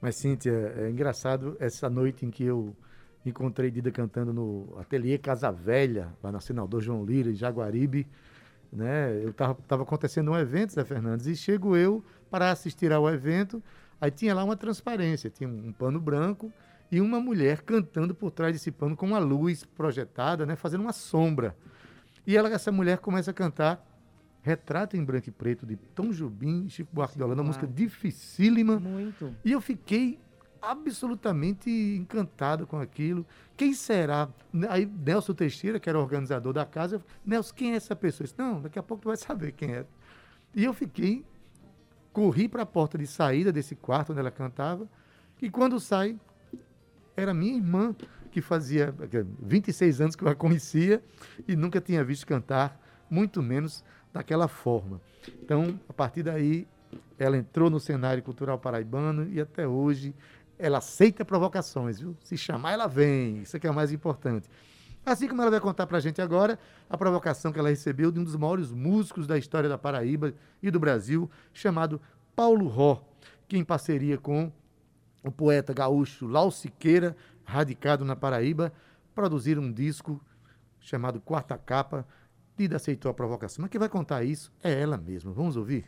Mas, 0.00 0.16
Cíntia, 0.16 0.72
é 0.76 0.90
engraçado 0.90 1.56
essa 1.60 1.90
noite 1.90 2.24
em 2.24 2.30
que 2.30 2.44
eu 2.44 2.74
encontrei 3.24 3.70
Dida 3.70 3.90
cantando 3.90 4.32
no 4.32 4.76
ateliê 4.78 5.18
Casa 5.18 5.50
Velha, 5.50 6.12
lá 6.22 6.32
na 6.32 6.40
Senador 6.40 6.80
João 6.80 7.04
Lira, 7.04 7.30
em 7.30 7.34
Jaguaribe. 7.34 8.06
Né? 8.72 9.22
Eu 9.24 9.32
tava, 9.32 9.54
tava 9.66 9.82
acontecendo 9.82 10.30
um 10.30 10.36
evento, 10.36 10.72
Zé 10.72 10.84
Fernandes, 10.84 11.26
e 11.26 11.34
chego 11.34 11.76
eu 11.76 12.04
para 12.30 12.50
assistir 12.50 12.92
ao 12.92 13.08
evento. 13.08 13.62
Aí 14.00 14.10
tinha 14.10 14.34
lá 14.34 14.44
uma 14.44 14.56
transparência, 14.56 15.30
tinha 15.30 15.48
um, 15.48 15.68
um 15.68 15.72
pano 15.72 16.00
branco 16.00 16.52
e 16.90 17.00
uma 17.00 17.20
mulher 17.20 17.62
cantando 17.62 18.14
por 18.14 18.30
trás 18.30 18.52
desse 18.52 18.70
pano 18.70 18.96
com 18.96 19.06
uma 19.06 19.18
luz 19.18 19.64
projetada, 19.64 20.46
né, 20.46 20.56
fazendo 20.56 20.82
uma 20.82 20.92
sombra. 20.92 21.56
E 22.26 22.36
ela, 22.36 22.48
essa 22.50 22.70
mulher 22.70 22.98
começa 22.98 23.30
a 23.30 23.34
cantar 23.34 23.84
Retrato 24.40 24.96
em 24.96 25.04
Branco 25.04 25.28
e 25.28 25.32
Preto 25.32 25.66
de 25.66 25.76
Tom 25.76 26.10
Jobim 26.10 26.66
e 26.66 26.70
Chico 26.70 26.90
Buarque 26.92 27.16
de 27.16 27.22
Holanda, 27.22 27.42
uma 27.42 27.48
música 27.48 27.66
dificílima. 27.66 28.78
Muito. 28.78 29.34
E 29.44 29.52
eu 29.52 29.60
fiquei 29.60 30.18
absolutamente 30.60 31.70
encantado 31.70 32.66
com 32.66 32.78
aquilo. 32.78 33.26
Quem 33.56 33.72
será? 33.72 34.28
Aí 34.68 34.86
Nelson 34.86 35.34
Teixeira, 35.34 35.80
que 35.80 35.88
era 35.88 35.98
organizador 35.98 36.52
da 36.52 36.64
casa, 36.64 37.02
Nelson, 37.24 37.54
quem 37.54 37.72
é 37.72 37.76
essa 37.76 37.94
pessoa? 37.96 38.24
Eu 38.24 38.28
disse, 38.28 38.38
não, 38.38 38.60
daqui 38.62 38.78
a 38.78 38.82
pouco 38.82 39.02
tu 39.02 39.08
vai 39.08 39.16
saber 39.18 39.52
quem 39.52 39.72
é. 39.72 39.84
E 40.54 40.64
eu 40.64 40.72
fiquei, 40.72 41.24
corri 42.12 42.48
para 42.48 42.62
a 42.62 42.66
porta 42.66 42.96
de 42.98 43.06
saída 43.06 43.52
desse 43.52 43.76
quarto 43.76 44.10
onde 44.10 44.20
ela 44.20 44.30
cantava, 44.30 44.88
e 45.40 45.48
quando 45.50 45.78
sai, 45.78 46.18
era 47.16 47.32
minha 47.32 47.56
irmã, 47.56 47.94
que 48.30 48.40
fazia 48.40 48.94
26 49.40 50.00
anos 50.00 50.16
que 50.16 50.22
eu 50.22 50.28
a 50.28 50.34
conhecia 50.34 51.02
e 51.46 51.56
nunca 51.56 51.80
tinha 51.80 52.04
visto 52.04 52.26
cantar, 52.26 52.80
muito 53.10 53.42
menos 53.42 53.84
daquela 54.12 54.48
forma. 54.48 55.00
Então, 55.42 55.78
a 55.88 55.92
partir 55.92 56.22
daí, 56.22 56.66
ela 57.18 57.36
entrou 57.36 57.68
no 57.68 57.80
cenário 57.80 58.22
cultural 58.22 58.58
paraibano 58.58 59.28
e 59.30 59.40
até 59.40 59.66
hoje 59.66 60.14
ela 60.58 60.78
aceita 60.78 61.24
provocações, 61.24 62.00
viu? 62.00 62.16
Se 62.22 62.36
chamar, 62.36 62.72
ela 62.72 62.86
vem. 62.86 63.42
Isso 63.42 63.56
é 63.56 63.60
que 63.60 63.66
é 63.66 63.70
o 63.70 63.74
mais 63.74 63.92
importante. 63.92 64.48
Assim 65.06 65.28
como 65.28 65.40
ela 65.40 65.50
vai 65.50 65.60
contar 65.60 65.86
para 65.86 65.98
a 65.98 66.00
gente 66.00 66.20
agora 66.20 66.58
a 66.90 66.98
provocação 66.98 67.52
que 67.52 67.58
ela 67.58 67.70
recebeu 67.70 68.10
de 68.10 68.18
um 68.18 68.24
dos 68.24 68.36
maiores 68.36 68.70
músicos 68.70 69.26
da 69.26 69.38
história 69.38 69.68
da 69.68 69.78
Paraíba 69.78 70.34
e 70.62 70.70
do 70.70 70.78
Brasil, 70.78 71.30
chamado 71.52 72.00
Paulo 72.36 72.66
Ró, 72.66 73.02
que 73.46 73.56
em 73.56 73.64
parceria 73.64 74.18
com 74.18 74.52
o 75.24 75.30
poeta 75.30 75.72
gaúcho 75.72 76.26
Lau 76.26 76.50
Siqueira, 76.50 77.16
radicado 77.44 78.04
na 78.04 78.14
Paraíba, 78.14 78.72
produziram 79.14 79.62
um 79.62 79.72
disco 79.72 80.20
chamado 80.78 81.20
Quarta 81.20 81.56
Capa. 81.56 82.06
Dida 82.56 82.76
aceitou 82.76 83.10
a 83.10 83.14
provocação, 83.14 83.62
mas 83.62 83.70
quem 83.70 83.78
vai 83.78 83.88
contar 83.88 84.24
isso 84.24 84.52
é 84.62 84.80
ela 84.80 84.96
mesma. 84.96 85.32
Vamos 85.32 85.56
ouvir? 85.56 85.86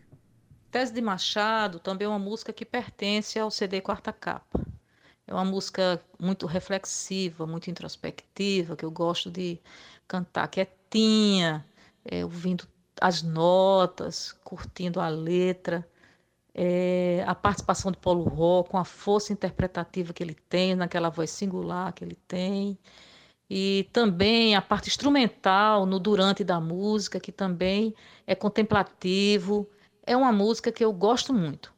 Tese 0.71 0.93
de 0.93 1.01
Machado 1.01 1.79
também 1.79 2.07
é 2.07 2.09
uma 2.09 2.19
música 2.19 2.53
que 2.53 2.65
pertence 2.65 3.39
ao 3.39 3.51
CD 3.51 3.81
Quarta 3.81 4.13
Capa. 4.13 4.61
É 5.27 5.35
uma 5.35 5.45
música 5.45 6.03
muito 6.19 6.47
reflexiva, 6.47 7.47
muito 7.47 7.71
introspectiva, 7.71 8.77
que 8.77 8.85
eu 8.85 8.91
gosto 8.91 9.31
de 9.31 9.61
cantar 10.09 10.49
quietinha, 10.49 11.65
é, 12.05 12.25
ouvindo 12.25 12.67
as 13.01 13.23
notas, 13.23 14.33
curtindo 14.45 15.01
a 15.01 15.09
letra 15.09 15.87
é, 16.55 17.25
a 17.27 17.35
participação 17.35 17.91
de 17.91 17.99
Paulo 17.99 18.25
Ró, 18.25 18.63
com 18.63 18.79
a 18.79 18.85
força 18.85 19.33
interpretativa 19.33 20.13
que 20.13 20.23
ele 20.23 20.35
tem, 20.49 20.75
naquela 20.75 21.09
voz 21.09 21.31
singular 21.31 21.93
que 21.93 22.05
ele 22.05 22.19
tem, 22.27 22.79
e 23.49 23.89
também 23.93 24.55
a 24.55 24.63
parte 24.63 24.89
instrumental 24.89 25.87
no 25.87 25.99
durante 25.99 26.45
da 26.45 26.61
música, 26.61 27.21
que 27.21 27.33
também 27.33 27.95
é 28.27 28.35
contemplativo. 28.35 29.69
É 30.07 30.17
uma 30.17 30.33
música 30.33 30.73
que 30.73 30.85
eu 30.85 30.93
gosto 30.93 31.33
muito. 31.33 31.73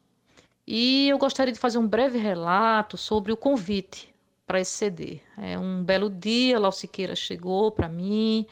E 0.65 1.09
eu 1.09 1.17
gostaria 1.17 1.53
de 1.53 1.59
fazer 1.59 1.77
um 1.77 1.87
breve 1.87 2.17
relato 2.17 2.97
sobre 2.97 3.31
o 3.31 3.37
convite 3.37 4.13
para 4.47 4.59
esse 4.59 4.71
CD. 4.71 5.19
É 5.37 5.57
um 5.59 5.83
belo 5.83 6.09
dia, 6.09 6.59
Lau 6.59 6.71
Siqueira 6.71 7.15
chegou 7.15 7.71
para 7.71 7.89
mim, 7.89 8.45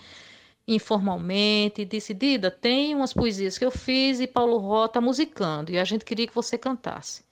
informalmente, 0.68 1.86
disse: 1.86 2.14
Dida, 2.14 2.52
tem 2.52 2.96
umas 2.96 3.14
poesias 3.14 3.58
que 3.58 3.66
eu 3.66 3.72
fiz 3.72 4.20
e 4.20 4.28
Paulo 4.28 4.58
Ró 4.58 4.86
está 4.86 5.00
musicando, 5.00 5.72
e 5.72 5.80
a 5.80 5.84
gente 5.84 6.06
queria 6.06 6.28
que 6.28 6.36
você 6.36 6.58
cantasse. 6.58 7.24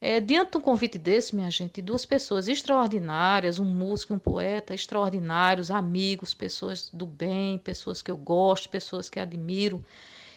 É, 0.00 0.20
diante 0.20 0.52
de 0.52 0.58
um 0.58 0.60
convite 0.60 0.98
desse, 0.98 1.34
minha 1.34 1.50
gente, 1.50 1.80
duas 1.80 2.04
pessoas 2.04 2.48
extraordinárias, 2.48 3.58
um 3.58 3.64
músico 3.64 4.12
e 4.12 4.16
um 4.16 4.18
poeta 4.18 4.74
extraordinários, 4.74 5.70
amigos, 5.70 6.34
pessoas 6.34 6.90
do 6.92 7.06
bem, 7.06 7.58
pessoas 7.58 8.02
que 8.02 8.10
eu 8.10 8.16
gosto, 8.16 8.68
pessoas 8.68 9.08
que 9.08 9.18
admiro, 9.18 9.82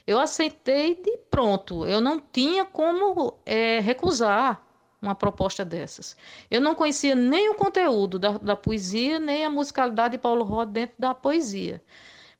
eu 0.09 0.19
aceitei 0.19 0.95
de 0.95 1.17
pronto. 1.29 1.85
Eu 1.85 2.01
não 2.01 2.19
tinha 2.19 2.65
como 2.65 3.37
é, 3.45 3.79
recusar 3.79 4.59
uma 4.99 5.13
proposta 5.13 5.63
dessas. 5.63 6.17
Eu 6.49 6.59
não 6.59 6.73
conhecia 6.73 7.13
nem 7.13 7.47
o 7.51 7.53
conteúdo 7.53 8.17
da, 8.17 8.31
da 8.39 8.55
poesia, 8.55 9.19
nem 9.19 9.45
a 9.45 9.51
musicalidade 9.51 10.13
de 10.13 10.17
Paulo 10.17 10.43
Ró 10.43 10.65
dentro 10.65 10.95
da 10.97 11.13
poesia. 11.13 11.79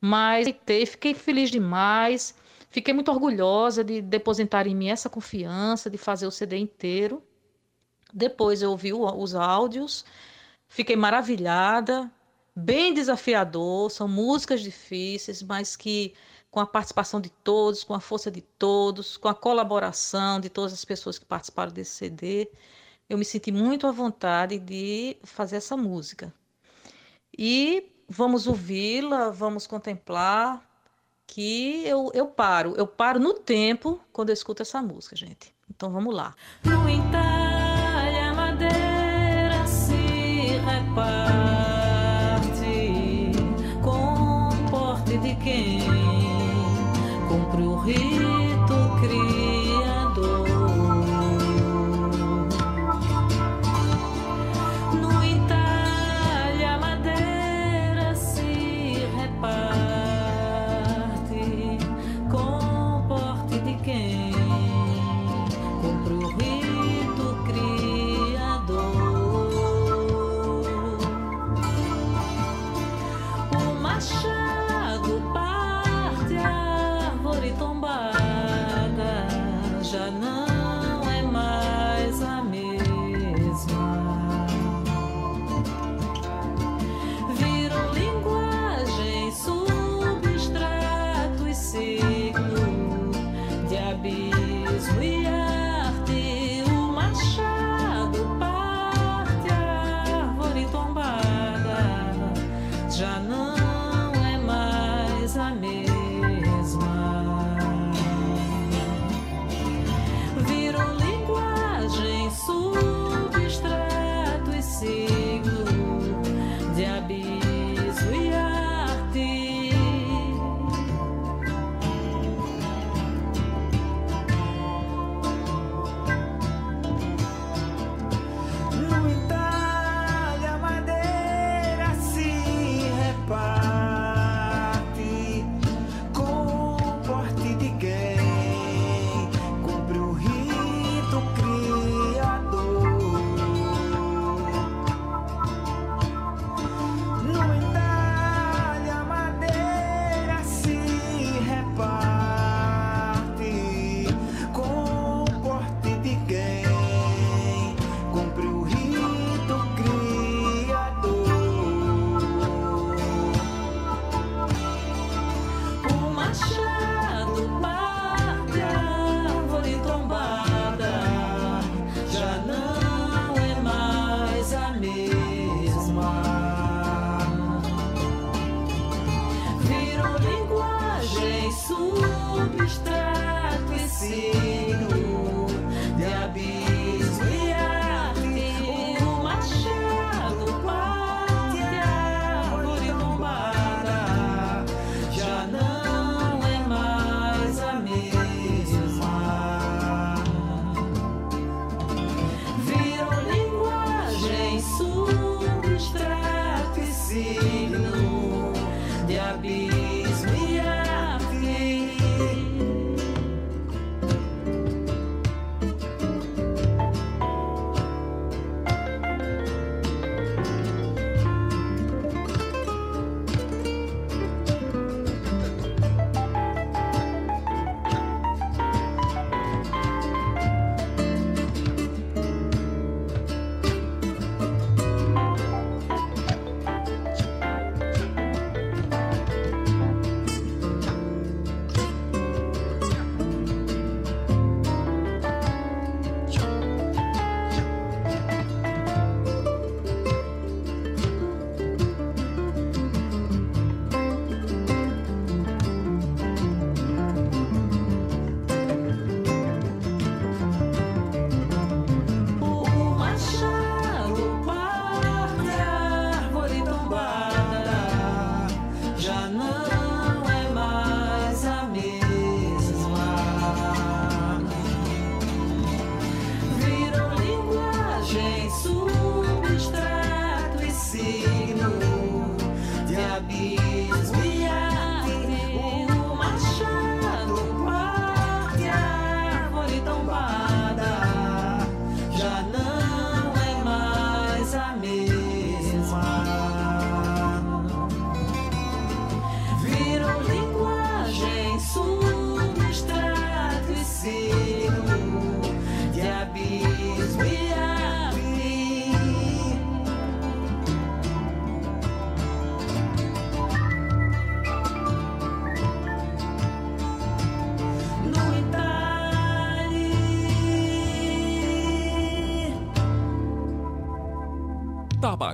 Mas 0.02 0.48
fiquei 0.88 1.14
feliz 1.14 1.52
demais, 1.52 2.34
fiquei 2.72 2.92
muito 2.92 3.12
orgulhosa 3.12 3.84
de 3.84 4.02
depositar 4.02 4.66
em 4.66 4.74
mim 4.76 4.90
essa 4.90 5.08
confiança, 5.08 5.92
de 5.92 5.98
fazer 6.00 6.26
o 6.26 6.32
CD 6.32 6.58
inteiro. 6.58 7.22
Depois 8.12 8.64
eu 8.64 8.72
ouvi 8.72 8.92
os 8.94 9.36
áudios, 9.36 10.04
fiquei 10.68 10.96
maravilhada, 10.96 12.12
bem 12.56 12.96
desafiador, 12.96 13.92
são 13.92 14.08
músicas 14.08 14.62
difíceis, 14.62 15.44
mas 15.44 15.76
que 15.76 16.16
com 16.52 16.60
a 16.60 16.66
participação 16.66 17.22
de 17.22 17.30
todos, 17.30 17.84
com 17.84 17.94
a 17.94 18.00
força 18.00 18.32
de 18.32 18.42
todos, 18.42 19.18
com 19.18 19.28
a 19.28 19.36
colaboração 19.36 20.40
de 20.40 20.50
todas 20.50 20.74
as 20.74 20.84
pessoas 20.84 21.20
que 21.20 21.26
participaram 21.26 21.72
desse 21.72 21.92
CD, 21.92 22.50
eu 23.10 23.18
me 23.18 23.26
senti 23.26 23.52
muito 23.52 23.88
à 23.88 23.92
vontade 23.92 24.58
de 24.58 25.18
fazer 25.24 25.58
essa 25.58 25.76
música. 25.78 26.34
E 27.38 27.92
vamos 28.08 28.48
ouvi-la, 28.48 29.30
vamos 29.30 29.68
contemplar, 29.68 30.68
que 31.26 31.86
eu, 31.86 32.12
eu 32.14 32.28
paro, 32.28 32.74
eu 32.76 32.88
paro 32.88 33.20
no 33.20 33.34
tempo 33.34 34.02
quando 34.12 34.30
eu 34.30 34.34
escuto 34.34 34.64
essa 34.64 34.82
música, 34.82 35.16
gente. 35.16 35.54
Então 35.70 35.92
vamos 35.92 36.14
lá. 36.14 36.36
Reparte 40.66 41.32
com 43.84 44.50
porte 44.70 45.18
de 45.20 45.36
quem 45.36 45.79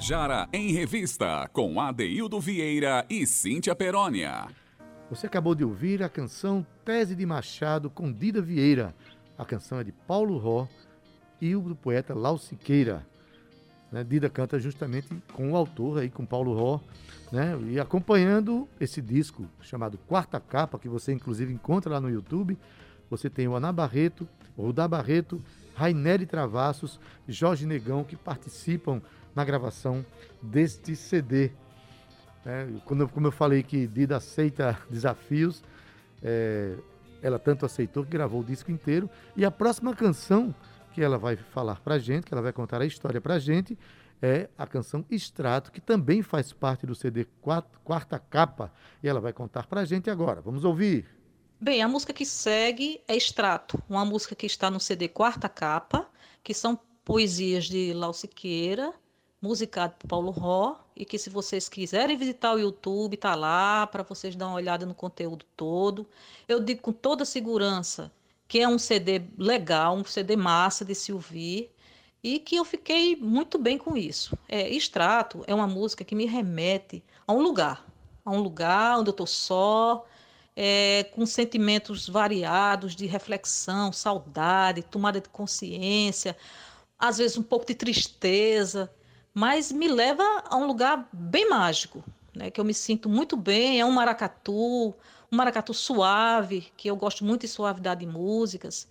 Tabajara 0.06 0.48
em 0.54 0.72
Revista, 0.72 1.50
com 1.52 1.82
Adeildo 1.82 2.39
Vieira 2.39 3.04
e 3.10 3.26
Cíntia 3.26 3.76
Perónia. 3.76 4.46
Você 5.10 5.26
acabou 5.26 5.56
de 5.56 5.63
ouvir 5.63 6.04
a 6.04 6.10
canção 6.10 6.63
Tese 6.86 7.15
de 7.15 7.26
Machado 7.26 7.89
com 7.89 8.12
Dida 8.12 8.39
Vieira. 8.39 8.94
A 9.36 9.44
canção 9.44 9.80
é 9.80 9.84
de 9.84 9.91
Paulo 9.91 10.38
Ró 10.38 10.68
e 11.41 11.56
o 11.56 11.62
do 11.62 11.76
poeta 11.76 12.13
Lau 12.13 12.38
Siqueira. 12.38 13.04
Né? 13.91 14.04
Dida 14.04 14.30
canta 14.30 14.60
justamente 14.60 15.08
com 15.34 15.54
o 15.54 15.56
autor 15.56 15.98
aí, 15.98 16.10
com 16.12 16.24
Paulo 16.24 16.54
Ró, 16.54 16.80
né? 17.32 17.58
E 17.68 17.80
acompanhando 17.80 18.70
esse 18.80 19.02
disco 19.02 19.48
chamado 19.60 19.98
Quarta 19.98 20.39
Capa, 20.39 20.78
que 20.78 20.88
você 20.88 21.13
inclusive 21.13 21.52
encontra 21.52 21.94
lá 21.94 22.00
no 22.00 22.12
YouTube, 22.12 22.60
você 23.10 23.28
tem 23.28 23.48
o 23.48 23.56
Ana 23.56 23.72
Barreto, 23.72 24.28
Rudá 24.56 24.88
Barreto, 24.88 25.41
Raineri 25.74 26.28
Travassos, 26.28 27.00
Jorge 27.28 27.65
Negão, 27.65 28.04
que 28.04 28.15
participam 28.15 29.02
na 29.36 29.43
gravação 29.43 30.06
deste 30.41 30.95
CD. 30.95 31.52
É, 32.45 32.67
quando, 32.86 33.08
como 33.10 33.28
eu 33.28 33.32
falei 33.32 33.62
que 33.63 33.86
Dida 33.88 34.17
aceita 34.17 34.80
desafios, 34.89 35.63
é, 36.24 36.76
ela 37.21 37.38
tanto 37.39 37.65
aceitou 37.65 38.04
que 38.04 38.12
gravou 38.12 38.41
o 38.41 38.43
disco 38.43 38.71
inteiro. 38.71 39.10
E 39.36 39.43
a 39.43 39.52
próxima 39.52 39.93
canção 39.95 40.54
que 40.93 41.02
ela 41.02 41.17
vai 41.17 41.36
falar 41.36 41.82
pra 41.82 42.00
gente, 42.00 42.26
que 42.26 42.34
ela 42.34 42.41
vai 42.41 42.54
contar 42.54 42.82
a 42.82 42.86
história 42.86 43.19
pra 43.19 43.38
gente, 43.38 43.78
é 44.21 44.48
a 44.58 44.65
canção 44.65 45.04
Extrato, 45.10 45.71
que 45.71 45.82
também 45.82 46.21
faz 46.21 46.54
parte 46.54 46.86
do 46.86 46.95
CD 46.95 47.28
Quarta 47.84 48.17
Capa. 48.17 48.71
E 49.04 49.08
ela 49.08 49.19
vai 49.19 49.34
contar 49.34 49.67
pra 49.67 49.84
gente 49.84 50.10
agora. 50.10 50.39
Vamos 50.39 50.63
ouvir. 50.63 51.06
Bem, 51.60 51.82
a 51.82 51.88
música 51.88 52.13
que 52.13 52.26
segue 52.26 53.02
é 53.08 53.15
Extrato, 53.15 53.82
uma 53.89 54.06
música 54.06 54.36
que 54.36 54.45
está 54.45 54.69
no 54.69 54.80
CD 54.80 55.08
Quarta 55.08 55.50
Capa, 55.50 56.08
que 56.43 56.54
são 56.54 56.80
poesias 57.04 57.65
de 57.65 57.93
Lau 57.93 58.13
Siqueira, 58.13 58.93
musicado 59.41 59.95
por 60.00 60.08
Paulo 60.08 60.32
Ró, 60.32 60.78
e 60.95 61.06
que 61.06 61.17
se 61.17 61.30
vocês 61.30 61.69
quiserem 61.69 62.17
visitar 62.17 62.54
o 62.54 62.60
YouTube, 62.60 63.17
tá 63.17 63.36
lá 63.36 63.86
para 63.88 64.04
vocês 64.04 64.36
dar 64.36 64.48
uma 64.48 64.56
olhada 64.56 64.86
no 64.86 64.95
conteúdo 64.95 65.45
todo. 65.56 66.08
Eu 66.48 66.60
digo 66.60 66.82
com 66.82 66.93
toda 66.93 67.26
segurança 67.26 68.12
que 68.48 68.60
é 68.60 68.67
um 68.67 68.78
CD 68.78 69.24
legal, 69.38 69.95
um 69.95 70.04
CD 70.04 70.36
massa 70.36 70.86
de 70.86 70.93
se 70.95 71.12
ouvir 71.12 71.71
e 72.24 72.39
que 72.39 72.56
eu 72.56 72.65
fiquei 72.65 73.15
muito 73.15 73.58
bem 73.58 73.78
com 73.78 73.98
isso. 73.98 74.38
É, 74.48 74.69
Extrato 74.69 75.43
é 75.48 75.54
uma 75.54 75.67
música 75.67 76.04
que 76.04 76.15
me 76.15 76.26
remete 76.26 77.04
a 77.28 77.34
um 77.34 77.41
lugar, 77.41 77.86
a 78.24 78.32
um 78.32 78.39
lugar 78.39 79.00
onde 79.00 79.10
eu 79.10 79.12
estou 79.12 79.28
só, 79.28 80.06
é, 80.56 81.04
com 81.13 81.26
sentimentos 81.26 82.08
variados 82.08 82.95
de 82.95 83.06
reflexão, 83.06 83.91
saudade, 83.91 84.82
tomada 84.84 85.19
de 85.19 85.30
consciência, 85.30 86.36
às 86.98 87.17
vezes 87.17 87.38
um 87.38 87.43
pouco 87.43 87.65
de 87.65 87.76
tristeza, 87.76 88.91
mas 89.36 89.69
me 89.69 89.89
leva 89.89 90.24
a 90.50 90.56
um 90.56 90.65
lugar 90.65 91.10
bem 91.12 91.50
mágico, 91.50 92.02
né, 92.34 92.50
que 92.50 92.60
eu 92.60 92.63
me 92.63 92.74
sinto 92.74 93.10
muito 93.10 93.36
bem. 93.36 93.82
É 93.82 93.86
um 93.86 93.91
maracatu, 93.91 94.95
um 95.30 95.36
maracatu 95.36 95.74
suave, 95.74 96.71
que 96.78 96.89
eu 96.89 96.95
gosto 96.95 97.26
muito 97.26 97.41
de 97.41 97.50
suavidade 97.50 98.06
de 98.06 98.12
músicas, 98.12 98.88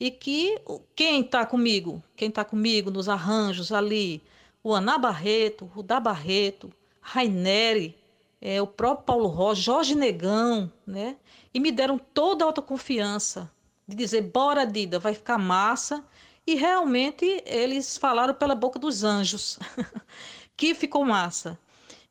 e 0.00 0.10
que 0.10 0.58
quem 0.96 1.20
está 1.20 1.44
comigo, 1.44 2.02
quem 2.16 2.30
está 2.30 2.42
comigo 2.42 2.90
nos 2.90 3.06
arranjos 3.06 3.70
ali, 3.70 4.24
o 4.64 4.72
Ana 4.72 4.96
Barreto, 4.96 5.70
o 5.76 5.82
Da 5.82 6.00
Barreto, 6.00 6.72
Raineri, 6.98 7.94
é, 8.40 8.62
o 8.62 8.66
próprio 8.66 9.04
Paulo 9.04 9.28
Rocha, 9.28 9.60
Jorge 9.60 9.94
Negão, 9.94 10.72
né? 10.86 11.16
E 11.52 11.60
me 11.60 11.70
deram 11.70 11.98
toda 11.98 12.44
a 12.44 12.46
autoconfiança 12.46 13.50
de 13.86 13.94
dizer, 13.94 14.22
bora 14.22 14.64
Dida, 14.64 14.98
vai 14.98 15.12
ficar 15.14 15.36
massa. 15.36 16.02
E 16.46 16.54
realmente 16.54 17.42
eles 17.46 17.96
falaram 17.96 18.34
pela 18.34 18.54
boca 18.54 18.78
dos 18.78 19.04
anjos, 19.04 19.58
que 20.56 20.74
ficou 20.74 21.04
massa. 21.04 21.58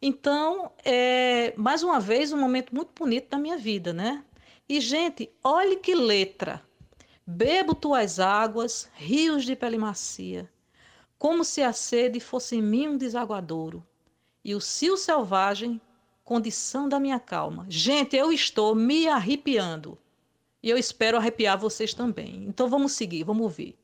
Então, 0.02 0.72
é, 0.84 1.54
mais 1.58 1.84
uma 1.84 2.00
vez, 2.00 2.32
um 2.32 2.40
momento 2.40 2.74
muito 2.74 2.92
bonito 2.98 3.30
da 3.30 3.38
minha 3.38 3.58
vida, 3.58 3.94
né? 3.94 4.24
E, 4.68 4.80
gente, 4.80 5.30
olhe 5.44 5.76
que 5.76 5.94
letra. 5.94 6.64
Bebo 7.28 7.76
tuas 7.76 8.20
águas, 8.20 8.90
rios 8.96 9.46
de 9.46 9.56
pele 9.56 9.78
macia, 9.78 10.50
como 11.20 11.44
se 11.44 11.62
a 11.62 11.72
sede 11.72 12.20
fosse 12.20 12.56
em 12.56 12.62
mim 12.62 12.88
um 12.88 12.98
desaguadouro, 12.98 13.86
e 14.44 14.56
o 14.56 14.60
cio 14.60 14.98
selvagem, 14.98 15.80
condição 16.24 16.90
da 16.90 17.00
minha 17.00 17.20
calma. 17.20 17.66
Gente, 17.70 18.16
eu 18.16 18.32
estou 18.32 18.74
me 18.74 19.08
arrepiando. 19.08 19.98
E 20.64 20.70
eu 20.70 20.78
espero 20.78 21.18
arrepiar 21.18 21.58
vocês 21.58 21.94
também. 21.94 22.46
Então 22.48 22.68
vamos 22.68 22.94
seguir, 22.94 23.24
vamos 23.24 23.44
ouvir. 23.44 23.78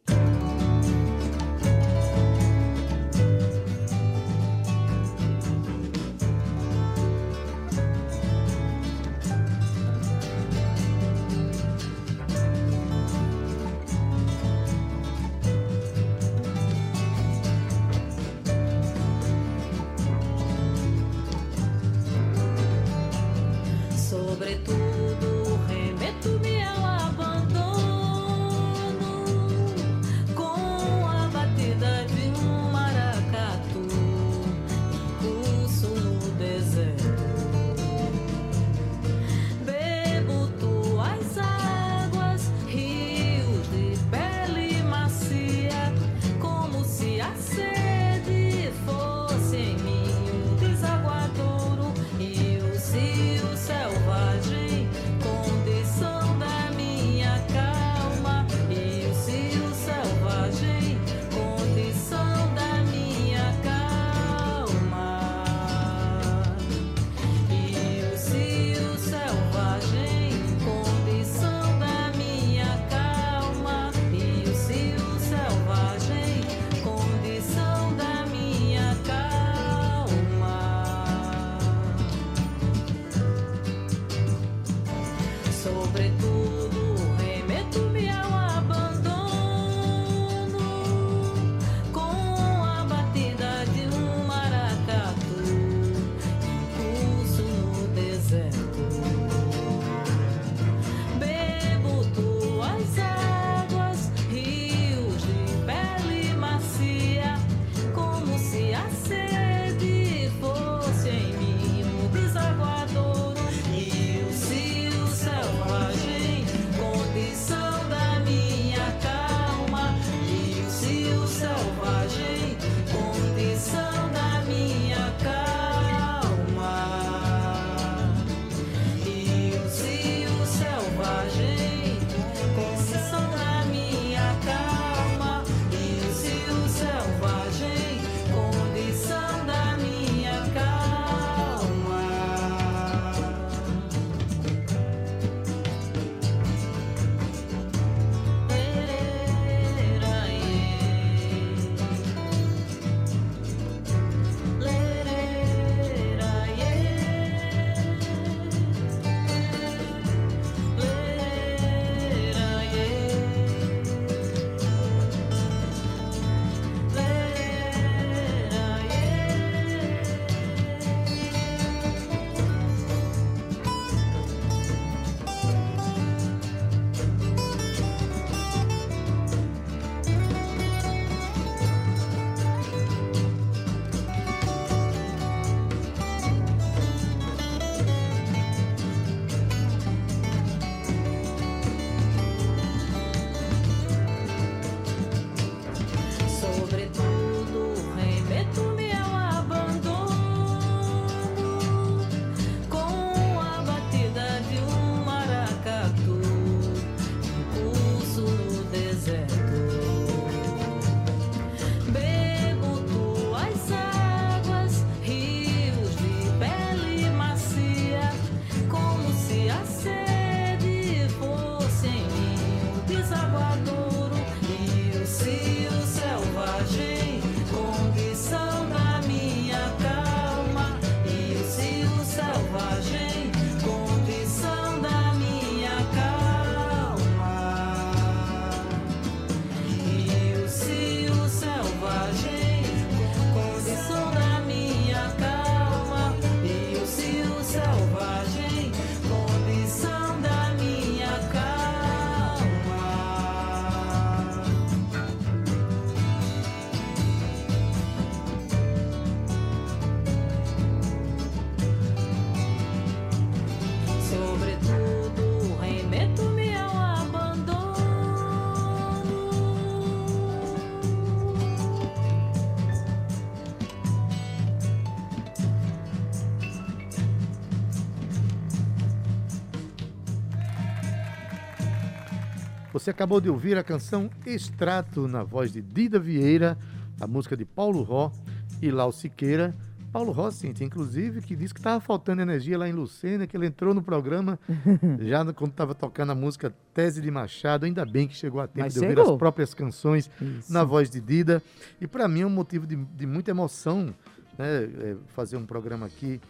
Você 282.87 282.91
acabou 282.91 283.19
de 283.19 283.29
ouvir 283.29 283.57
a 283.57 283.63
canção 283.65 284.09
Extrato 284.25 285.09
na 285.09 285.21
voz 285.21 285.51
de 285.51 285.61
Dida 285.61 285.99
Vieira, 285.99 286.57
a 287.01 287.05
música 287.05 287.35
de 287.35 287.43
Paulo 287.43 287.81
Ró 287.81 288.13
e 288.61 288.71
Lau 288.71 288.93
Siqueira. 288.93 289.53
Paulo 289.91 290.13
Ró, 290.13 290.31
Cintia, 290.31 290.65
inclusive, 290.65 291.19
que 291.21 291.35
disse 291.35 291.53
que 291.53 291.59
estava 291.59 291.81
faltando 291.81 292.21
energia 292.21 292.57
lá 292.57 292.69
em 292.69 292.71
Lucena, 292.71 293.27
que 293.27 293.35
ele 293.35 293.45
entrou 293.45 293.73
no 293.73 293.83
programa 293.83 294.39
já 295.03 295.21
quando 295.33 295.51
estava 295.51 295.75
tocando 295.75 296.13
a 296.13 296.15
música 296.15 296.55
Tese 296.73 297.01
de 297.01 297.11
Machado. 297.11 297.65
Ainda 297.65 297.85
bem 297.85 298.07
que 298.07 298.15
chegou 298.15 298.39
a 298.39 298.47
tempo 298.47 298.61
Mas 298.61 298.75
de 298.75 298.79
ouvir 298.79 298.97
as 298.97 299.17
próprias 299.17 299.53
canções 299.53 300.09
Isso. 300.21 300.53
na 300.53 300.63
voz 300.63 300.89
de 300.89 301.01
Dida. 301.01 301.43
E 301.81 301.87
para 301.87 302.07
mim 302.07 302.21
é 302.21 302.25
um 302.25 302.29
motivo 302.29 302.65
de, 302.65 302.77
de 302.77 303.05
muita 303.05 303.31
emoção 303.31 303.93
né, 304.37 304.63
é, 304.63 304.95
fazer 305.07 305.35
um 305.35 305.45
programa 305.45 305.87
aqui 305.87 306.21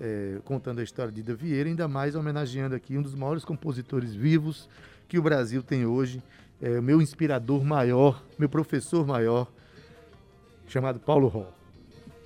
é, 0.00 0.38
contando 0.42 0.78
a 0.78 0.82
história 0.82 1.12
de 1.12 1.20
Dida 1.20 1.34
Vieira, 1.34 1.68
ainda 1.68 1.86
mais 1.86 2.14
homenageando 2.14 2.74
aqui 2.74 2.96
um 2.96 3.02
dos 3.02 3.14
maiores 3.14 3.44
compositores 3.44 4.14
vivos 4.14 4.70
que 5.08 5.18
o 5.18 5.22
Brasil 5.22 5.62
tem 5.62 5.86
hoje, 5.86 6.22
é, 6.60 6.78
o 6.78 6.82
meu 6.82 7.00
inspirador 7.00 7.64
maior, 7.64 8.22
meu 8.38 8.48
professor 8.48 9.06
maior, 9.06 9.48
chamado 10.66 11.00
Paulo 11.00 11.28
Ró. 11.28 11.46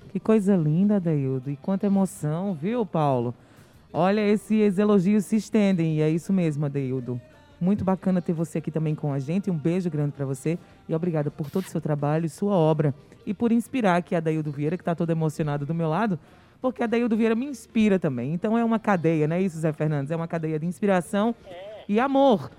Que 0.09 0.19
coisa 0.19 0.57
linda, 0.57 1.01
Deildo. 1.01 1.51
E 1.51 1.57
quanta 1.57 1.87
emoção, 1.87 2.55
viu, 2.55 2.85
Paulo? 2.85 3.35
Olha, 3.93 4.21
esses 4.21 4.79
elogios 4.79 5.25
se 5.25 5.37
estendem, 5.37 5.99
e 5.99 6.03
é 6.03 6.11
isso 6.11 6.33
mesmo, 6.33 6.67
Adeildo. 6.67 7.21
Muito 7.61 7.85
bacana 7.85 8.21
ter 8.21 8.33
você 8.33 8.59
aqui 8.59 8.71
também 8.71 8.95
com 8.95 9.13
a 9.13 9.19
gente. 9.21 9.51
Um 9.51 9.57
beijo 9.57 9.89
grande 9.89 10.13
para 10.13 10.27
você 10.27 10.59
e 10.89 10.95
obrigada 10.95 11.31
por 11.31 11.49
todo 11.49 11.65
o 11.65 11.69
seu 11.69 11.81
trabalho 11.81 12.27
e 12.27 12.29
sua 12.29 12.55
obra 12.55 12.93
e 13.25 13.33
por 13.33 13.53
inspirar 13.53 13.97
aqui 13.97 14.17
a 14.17 14.21
Daildo 14.21 14.51
Vieira, 14.51 14.77
que 14.77 14.83
está 14.83 14.97
todo 14.97 15.11
emocionado 15.11 15.65
do 15.65 15.73
meu 15.73 15.89
lado, 15.89 16.19
porque 16.61 16.83
a 16.83 16.87
Daildo 16.89 17.17
Vieira 17.17 17.37
me 17.37 17.47
inspira 17.47 18.01
também. 18.01 18.35
Então 18.35 18.59
é 18.59 18.65
uma 18.65 18.81
cadeia, 18.81 19.29
não 19.29 19.37
é 19.37 19.43
isso, 19.43 19.59
Zé 19.59 19.73
Fernandes? 19.73 20.11
É 20.11 20.17
uma 20.17 20.27
cadeia 20.27 20.59
de 20.59 20.67
inspiração 20.67 21.35
é. 21.47 21.72
E 21.93 22.01
amor. 22.01 22.51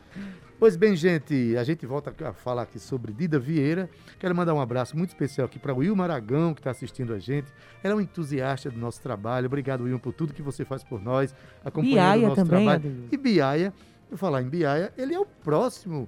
Pois 0.60 0.76
bem, 0.76 0.96
gente, 0.96 1.58
a 1.58 1.64
gente 1.64 1.88
volta 1.88 2.14
a 2.30 2.34
falar 2.34 2.62
aqui 2.62 2.78
sobre 2.78 3.12
Dida 3.12 3.40
Vieira. 3.40 3.90
Quero 4.20 4.36
mandar 4.36 4.54
um 4.54 4.62
abraço 4.62 4.96
muito 4.96 5.10
especial 5.10 5.46
aqui 5.46 5.58
para 5.58 5.74
o 5.74 5.78
Wilma 5.78 6.04
Aragão, 6.04 6.54
que 6.54 6.60
está 6.60 6.70
assistindo 6.70 7.14
a 7.14 7.20
gente. 7.20 7.52
Ela 7.84 7.96
é 7.96 7.98
um 7.98 8.02
entusiasta 8.02 8.70
do 8.70 8.78
nosso 8.78 9.02
trabalho. 9.02 9.48
Obrigado, 9.48 9.86
Wilma, 9.86 9.98
por 9.98 10.14
tudo 10.14 10.36
que 10.36 10.44
você 10.44 10.64
faz 10.64 10.84
por 10.84 11.02
nós, 11.02 11.34
acompanhando 11.66 11.96
Biaia 11.96 12.26
o 12.26 12.30
nosso 12.30 12.36
também, 12.36 12.66
trabalho. 12.66 12.92
Adeus. 12.92 13.12
E 13.12 13.18
Biaia, 13.18 13.74
eu 14.12 14.18
falar 14.18 14.44
em 14.44 14.50
Biaia, 14.50 14.94
ele 14.96 15.16
é 15.16 15.20
o 15.20 15.26
próximo, 15.26 16.08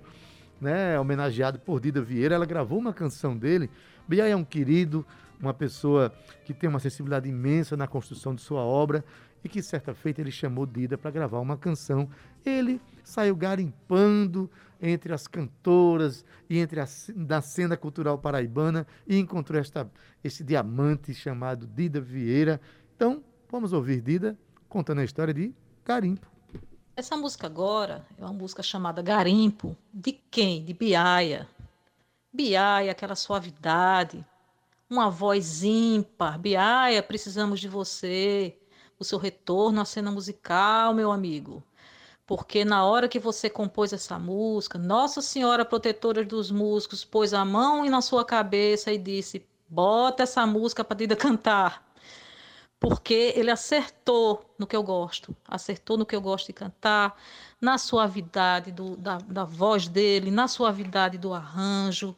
né, 0.61 0.99
homenageado 0.99 1.57
por 1.57 1.79
Dida 1.79 2.01
Vieira. 2.01 2.35
Ela 2.35 2.45
gravou 2.45 2.77
uma 2.77 2.93
canção 2.93 3.35
dele. 3.35 3.71
Biaia 4.07 4.33
é 4.33 4.35
um 4.35 4.45
querido, 4.45 5.03
uma 5.41 5.53
pessoa 5.53 6.13
que 6.45 6.53
tem 6.53 6.69
uma 6.69 6.79
sensibilidade 6.79 7.27
imensa 7.27 7.75
na 7.75 7.87
construção 7.87 8.35
de 8.35 8.41
sua 8.41 8.61
obra 8.61 9.03
e 9.45 9.49
que 9.49 9.61
certa 9.61 9.93
feita 9.93 10.21
ele 10.21 10.31
chamou 10.31 10.65
Dida 10.65 10.97
para 10.97 11.11
gravar 11.11 11.39
uma 11.39 11.55
canção. 11.55 12.09
Ele 12.43 12.81
saiu 13.03 13.35
garimpando 13.35 14.49
entre 14.81 15.13
as 15.13 15.27
cantoras 15.27 16.25
e 16.49 16.57
entre 16.57 16.79
a 16.79 16.87
da 17.15 17.41
cena 17.41 17.77
cultural 17.77 18.17
paraibana 18.17 18.87
e 19.07 19.19
encontrou 19.19 19.61
esta, 19.61 19.87
esse 20.23 20.43
diamante 20.43 21.13
chamado 21.13 21.67
Dida 21.67 22.01
Vieira. 22.01 22.59
Então, 22.95 23.23
vamos 23.47 23.71
ouvir 23.71 24.01
Dida 24.01 24.35
contando 24.67 25.01
a 25.01 25.03
história 25.03 25.33
de 25.33 25.53
Garimpo. 25.85 26.25
Essa 26.95 27.15
música 27.15 27.45
agora 27.45 28.03
é 28.17 28.23
uma 28.23 28.33
música 28.33 28.63
chamada 28.63 29.03
Garimpo. 29.03 29.77
De 29.93 30.11
quem? 30.11 30.65
De 30.65 30.73
Biaia. 30.73 31.47
Biaia, 32.33 32.91
aquela 32.91 33.15
suavidade, 33.15 34.25
uma 34.89 35.07
voz 35.11 35.63
ímpar. 35.63 36.39
Biaia, 36.39 37.03
precisamos 37.03 37.59
de 37.59 37.67
você 37.67 38.57
o 38.99 39.03
seu 39.03 39.17
retorno 39.17 39.81
à 39.81 39.85
cena 39.85 40.11
musical, 40.11 40.93
meu 40.93 41.11
amigo. 41.11 41.63
Porque 42.25 42.65
na 42.65 42.83
hora 42.83 43.07
que 43.07 43.19
você 43.19 43.49
compôs 43.49 43.93
essa 43.93 44.17
música, 44.17 44.79
Nossa 44.79 45.21
Senhora 45.21 45.63
Protetora 45.63 46.23
dos 46.23 46.49
Músicos 46.49 47.05
pôs 47.05 47.33
a 47.33 47.45
mão 47.45 47.85
na 47.85 48.01
sua 48.01 48.25
cabeça 48.25 48.91
e 48.91 48.97
disse: 48.97 49.45
Bota 49.69 50.23
essa 50.23 50.45
música 50.45 50.83
para 50.83 50.97
Dida 50.97 51.15
cantar. 51.15 51.85
Porque 52.79 53.33
ele 53.35 53.51
acertou 53.51 54.53
no 54.59 54.67
que 54.67 54.75
eu 54.75 54.83
gosto, 54.83 55.35
acertou 55.47 55.97
no 55.97 56.05
que 56.05 56.15
eu 56.15 56.21
gosto 56.21 56.47
de 56.47 56.53
cantar, 56.53 57.15
na 57.61 57.77
suavidade 57.77 58.71
do, 58.71 58.97
da, 58.97 59.17
da 59.17 59.43
voz 59.43 59.87
dele, 59.87 60.29
na 60.29 60.47
suavidade 60.47 61.17
do 61.17 61.33
arranjo, 61.33 62.15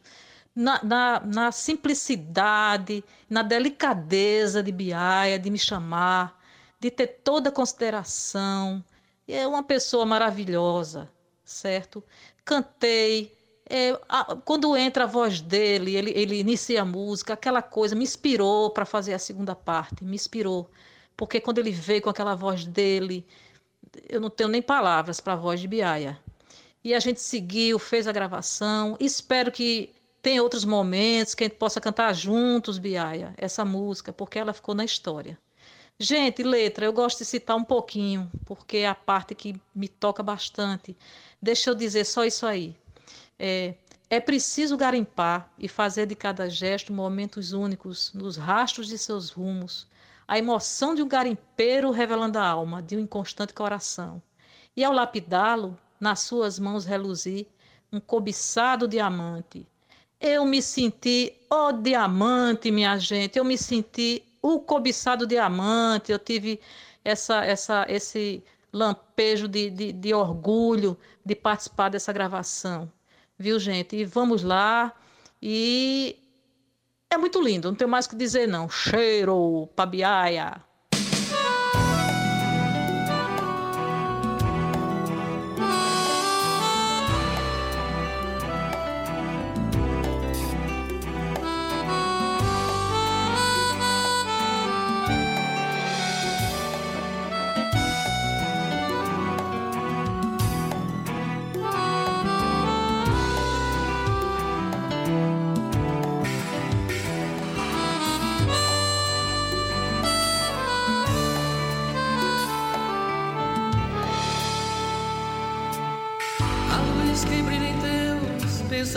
na, 0.54 0.82
na, 0.82 1.20
na 1.20 1.52
simplicidade, 1.52 3.04
na 3.30 3.42
delicadeza 3.42 4.62
de 4.62 4.72
Biaia, 4.72 5.38
de 5.38 5.48
me 5.48 5.58
chamar 5.58 6.37
de 6.80 6.90
ter 6.90 7.06
toda 7.24 7.48
a 7.48 7.52
consideração. 7.52 8.84
É 9.26 9.46
uma 9.46 9.62
pessoa 9.62 10.06
maravilhosa, 10.06 11.10
certo? 11.44 12.02
Cantei. 12.44 13.36
É, 13.68 13.98
a, 14.08 14.36
quando 14.36 14.74
entra 14.76 15.04
a 15.04 15.06
voz 15.06 15.40
dele, 15.40 15.94
ele, 15.94 16.10
ele 16.12 16.40
inicia 16.40 16.82
a 16.82 16.84
música, 16.86 17.34
aquela 17.34 17.60
coisa 17.60 17.94
me 17.94 18.04
inspirou 18.04 18.70
para 18.70 18.86
fazer 18.86 19.12
a 19.12 19.18
segunda 19.18 19.54
parte, 19.54 20.04
me 20.04 20.14
inspirou. 20.14 20.70
Porque 21.16 21.40
quando 21.40 21.58
ele 21.58 21.70
veio 21.70 22.00
com 22.00 22.08
aquela 22.08 22.34
voz 22.34 22.64
dele, 22.64 23.26
eu 24.08 24.20
não 24.20 24.30
tenho 24.30 24.48
nem 24.48 24.62
palavras 24.62 25.20
para 25.20 25.34
a 25.34 25.36
voz 25.36 25.60
de 25.60 25.68
Biaia. 25.68 26.18
E 26.82 26.94
a 26.94 27.00
gente 27.00 27.20
seguiu, 27.20 27.78
fez 27.78 28.06
a 28.06 28.12
gravação. 28.12 28.96
Espero 29.00 29.52
que 29.52 29.92
tenha 30.22 30.42
outros 30.42 30.64
momentos 30.64 31.34
que 31.34 31.44
a 31.44 31.48
gente 31.48 31.58
possa 31.58 31.80
cantar 31.80 32.14
juntos, 32.14 32.78
Biaia, 32.78 33.34
essa 33.36 33.64
música, 33.64 34.12
porque 34.12 34.38
ela 34.38 34.52
ficou 34.52 34.74
na 34.74 34.84
história. 34.84 35.38
Gente, 36.00 36.44
letra, 36.44 36.84
eu 36.84 36.92
gosto 36.92 37.18
de 37.18 37.24
citar 37.24 37.56
um 37.56 37.64
pouquinho, 37.64 38.30
porque 38.44 38.78
é 38.78 38.88
a 38.88 38.94
parte 38.94 39.34
que 39.34 39.60
me 39.74 39.88
toca 39.88 40.22
bastante. 40.22 40.96
Deixa 41.42 41.70
eu 41.70 41.74
dizer 41.74 42.04
só 42.04 42.24
isso 42.24 42.46
aí. 42.46 42.76
É, 43.36 43.74
é 44.08 44.20
preciso 44.20 44.76
garimpar 44.76 45.50
e 45.58 45.66
fazer 45.66 46.06
de 46.06 46.14
cada 46.14 46.48
gesto 46.48 46.92
momentos 46.92 47.52
únicos 47.52 48.12
nos 48.14 48.36
rastros 48.36 48.86
de 48.86 48.96
seus 48.96 49.30
rumos, 49.30 49.88
a 50.28 50.38
emoção 50.38 50.94
de 50.94 51.02
um 51.02 51.08
garimpeiro 51.08 51.90
revelando 51.90 52.38
a 52.38 52.46
alma 52.46 52.80
de 52.80 52.96
um 52.96 53.00
inconstante 53.00 53.52
coração. 53.52 54.22
E 54.76 54.84
ao 54.84 54.92
lapidá-lo, 54.92 55.76
nas 55.98 56.20
suas 56.20 56.60
mãos 56.60 56.84
reluzir 56.84 57.44
um 57.92 57.98
cobiçado 57.98 58.86
diamante. 58.86 59.66
Eu 60.20 60.44
me 60.44 60.62
senti, 60.62 61.34
ó 61.50 61.68
oh, 61.68 61.72
diamante, 61.72 62.70
minha 62.70 62.96
gente, 62.98 63.36
eu 63.36 63.44
me 63.44 63.58
senti 63.58 64.22
o 64.54 64.60
cobiçado 64.60 65.26
diamante, 65.26 66.12
eu 66.12 66.18
tive 66.18 66.60
essa, 67.04 67.44
essa, 67.44 67.86
esse 67.88 68.42
lampejo 68.72 69.48
de, 69.48 69.70
de, 69.70 69.92
de 69.92 70.14
orgulho 70.14 70.96
de 71.24 71.34
participar 71.34 71.88
dessa 71.88 72.12
gravação. 72.12 72.90
Viu, 73.38 73.58
gente? 73.58 73.96
E 73.96 74.04
vamos 74.04 74.42
lá. 74.42 74.92
E 75.40 76.18
é 77.10 77.16
muito 77.16 77.40
lindo, 77.40 77.68
não 77.68 77.76
tenho 77.76 77.90
mais 77.90 78.06
o 78.06 78.10
que 78.10 78.16
dizer, 78.16 78.46
não. 78.46 78.68
Cheiro, 78.68 79.68
pabiaia. 79.74 80.67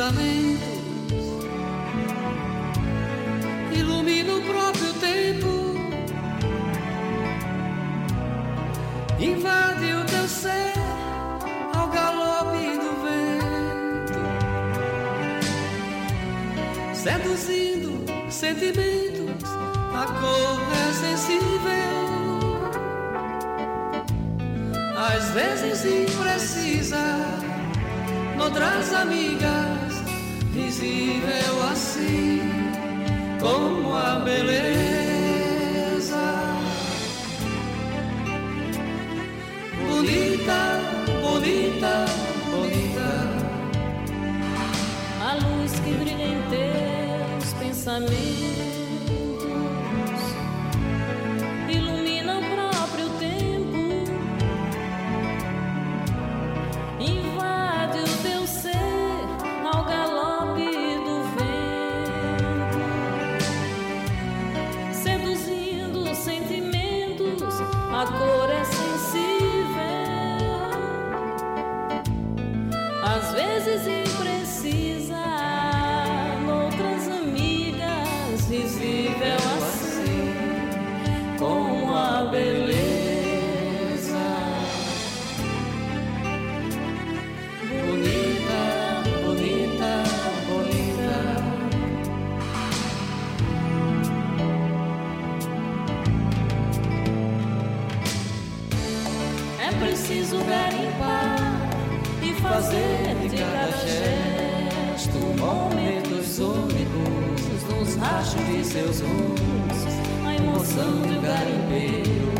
pensamentos, 0.01 0.65
ilumina 3.71 4.33
o 4.33 4.41
próprio 4.41 4.93
tempo, 4.93 5.75
invade 9.19 9.93
o 9.93 10.03
teu 10.05 10.27
ser 10.27 10.73
ao 11.75 11.87
galope 11.89 12.79
do 12.79 12.95
vento, 13.05 14.21
seduzindo 16.95 18.03
sentimentos, 18.31 19.51
a 19.93 20.05
cor 20.19 20.61
é 20.73 20.93
sensível, 20.93 21.91
às 24.97 25.29
vezes 25.29 25.85
imprecisa, 25.85 27.03
outras 28.39 28.93
amigas 28.95 29.70
visível 30.51 31.63
assim 31.71 32.41
como 33.39 33.95
a 33.95 34.19
beleza. 34.19 35.01
Bonita, 39.87 40.79
bonita, 41.21 42.05
bonita. 42.51 43.09
A 45.21 45.33
luz 45.35 45.71
que 45.79 45.93
brilha 45.93 46.25
em 46.25 46.41
teus 46.49 47.53
pensamentos 47.53 48.60
preciso 100.31 100.45
garimpar 100.45 101.37
e 102.21 102.33
fazer 102.35 103.15
de 103.21 103.37
cada 103.37 103.71
gesto 103.85 105.19
momentos 105.37 106.39
únicos 106.39 107.63
nos 107.69 107.95
rachos 107.95 108.45
de 108.45 108.63
seus 108.63 109.01
rumos, 109.01 109.85
a 110.25 110.35
emoção 110.35 111.01
de 111.01 111.17
um 111.17 111.21
garimpeiro, 111.21 112.31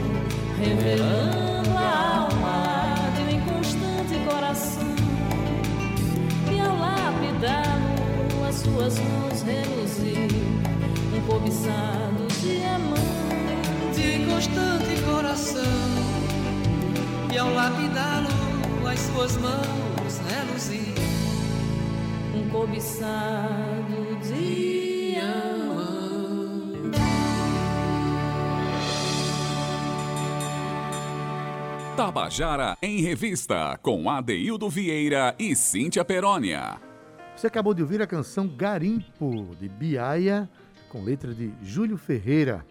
revelando 0.57 1.77
a 1.77 2.27
alma 2.29 2.95
de 3.15 3.21
um 3.23 3.29
inconstante 3.37 4.15
coração. 4.29 4.95
E 6.49 6.59
ao 6.61 6.77
lapidá-lo, 6.77 8.45
as 8.47 8.55
suas 8.55 8.99
mãos 8.99 9.41
reluzir, 9.41 10.31
um 11.13 11.21
cobiçado 11.27 12.27
diamante 12.41 13.01
de 13.93 14.25
constante 14.25 15.01
coração 15.03 15.90
e 17.31 17.37
ao 17.37 17.53
lapidá-lo 17.53 18.87
as 18.87 18.99
suas 18.99 19.37
mãos 19.37 20.19
reluzir 20.27 20.93
um 22.35 22.49
cobiçado 22.49 24.17
diamante. 24.21 24.51
Tabajara 31.95 32.77
em 32.81 33.01
Revista, 33.01 33.77
com 33.81 34.09
Adeildo 34.09 34.69
Vieira 34.69 35.33
e 35.39 35.55
Cíntia 35.55 36.03
Perónia. 36.03 36.81
Você 37.35 37.47
acabou 37.47 37.73
de 37.73 37.81
ouvir 37.81 38.01
a 38.01 38.07
canção 38.07 38.45
Garimpo, 38.45 39.55
de 39.57 39.69
Biaia, 39.69 40.49
com 40.89 41.01
letra 41.01 41.33
de 41.33 41.53
Júlio 41.63 41.97
Ferreira. 41.97 42.65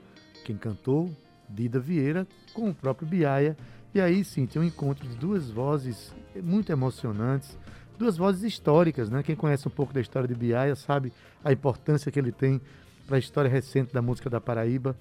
Quem 0.45 0.57
cantou, 0.57 1.11
Dida 1.49 1.81
Vieira, 1.81 2.27
com 2.53 2.69
o 2.69 2.75
próprio 2.75 3.09
Biaia. 3.09 3.57
E 3.93 4.01
aí, 4.01 4.25
sim, 4.25 4.47
tem 4.47 4.63
um 4.63 4.65
encontro 4.65 5.07
de 5.09 5.17
duas 5.17 5.51
vozes 5.51 6.15
muito 6.37 6.71
emocionantes, 6.71 7.59
duas 7.99 8.17
vozes 8.17 8.43
históricas, 8.45 9.11
né? 9.11 9.23
Quem 9.23 9.35
conhece 9.35 9.67
um 9.67 9.71
pouco 9.71 9.93
da 9.93 10.01
história 10.01 10.29
de 10.29 10.35
Biaia 10.35 10.77
sabe 10.77 11.13
a 11.45 11.53
importância 11.53 12.11
que 12.11 12.19
ele 12.19 12.31
tem 12.31 12.61
para 13.07 13.17
a 13.17 13.19
história 13.19 13.51
recente 13.51 13.93
da 13.93 14.01
música 14.01 14.31
da 14.31 14.41
Paraíba. 14.41 14.97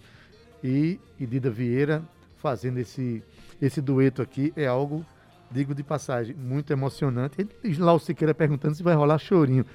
E, 0.63 0.99
e 1.19 1.25
Dida 1.25 1.49
Vieira 1.49 2.03
fazendo 2.37 2.79
esse, 2.79 3.23
esse 3.61 3.81
dueto 3.81 4.21
aqui 4.21 4.51
é 4.55 4.65
algo, 4.65 5.05
digo 5.51 5.75
de 5.75 5.83
passagem, 5.83 6.35
muito 6.35 6.73
emocionante. 6.73 7.47
E 7.63 7.73
Lau 7.75 7.99
Siqueira 7.99 8.33
perguntando 8.33 8.75
se 8.75 8.83
vai 8.83 8.95
rolar 8.95 9.19
chorinho. 9.19 9.65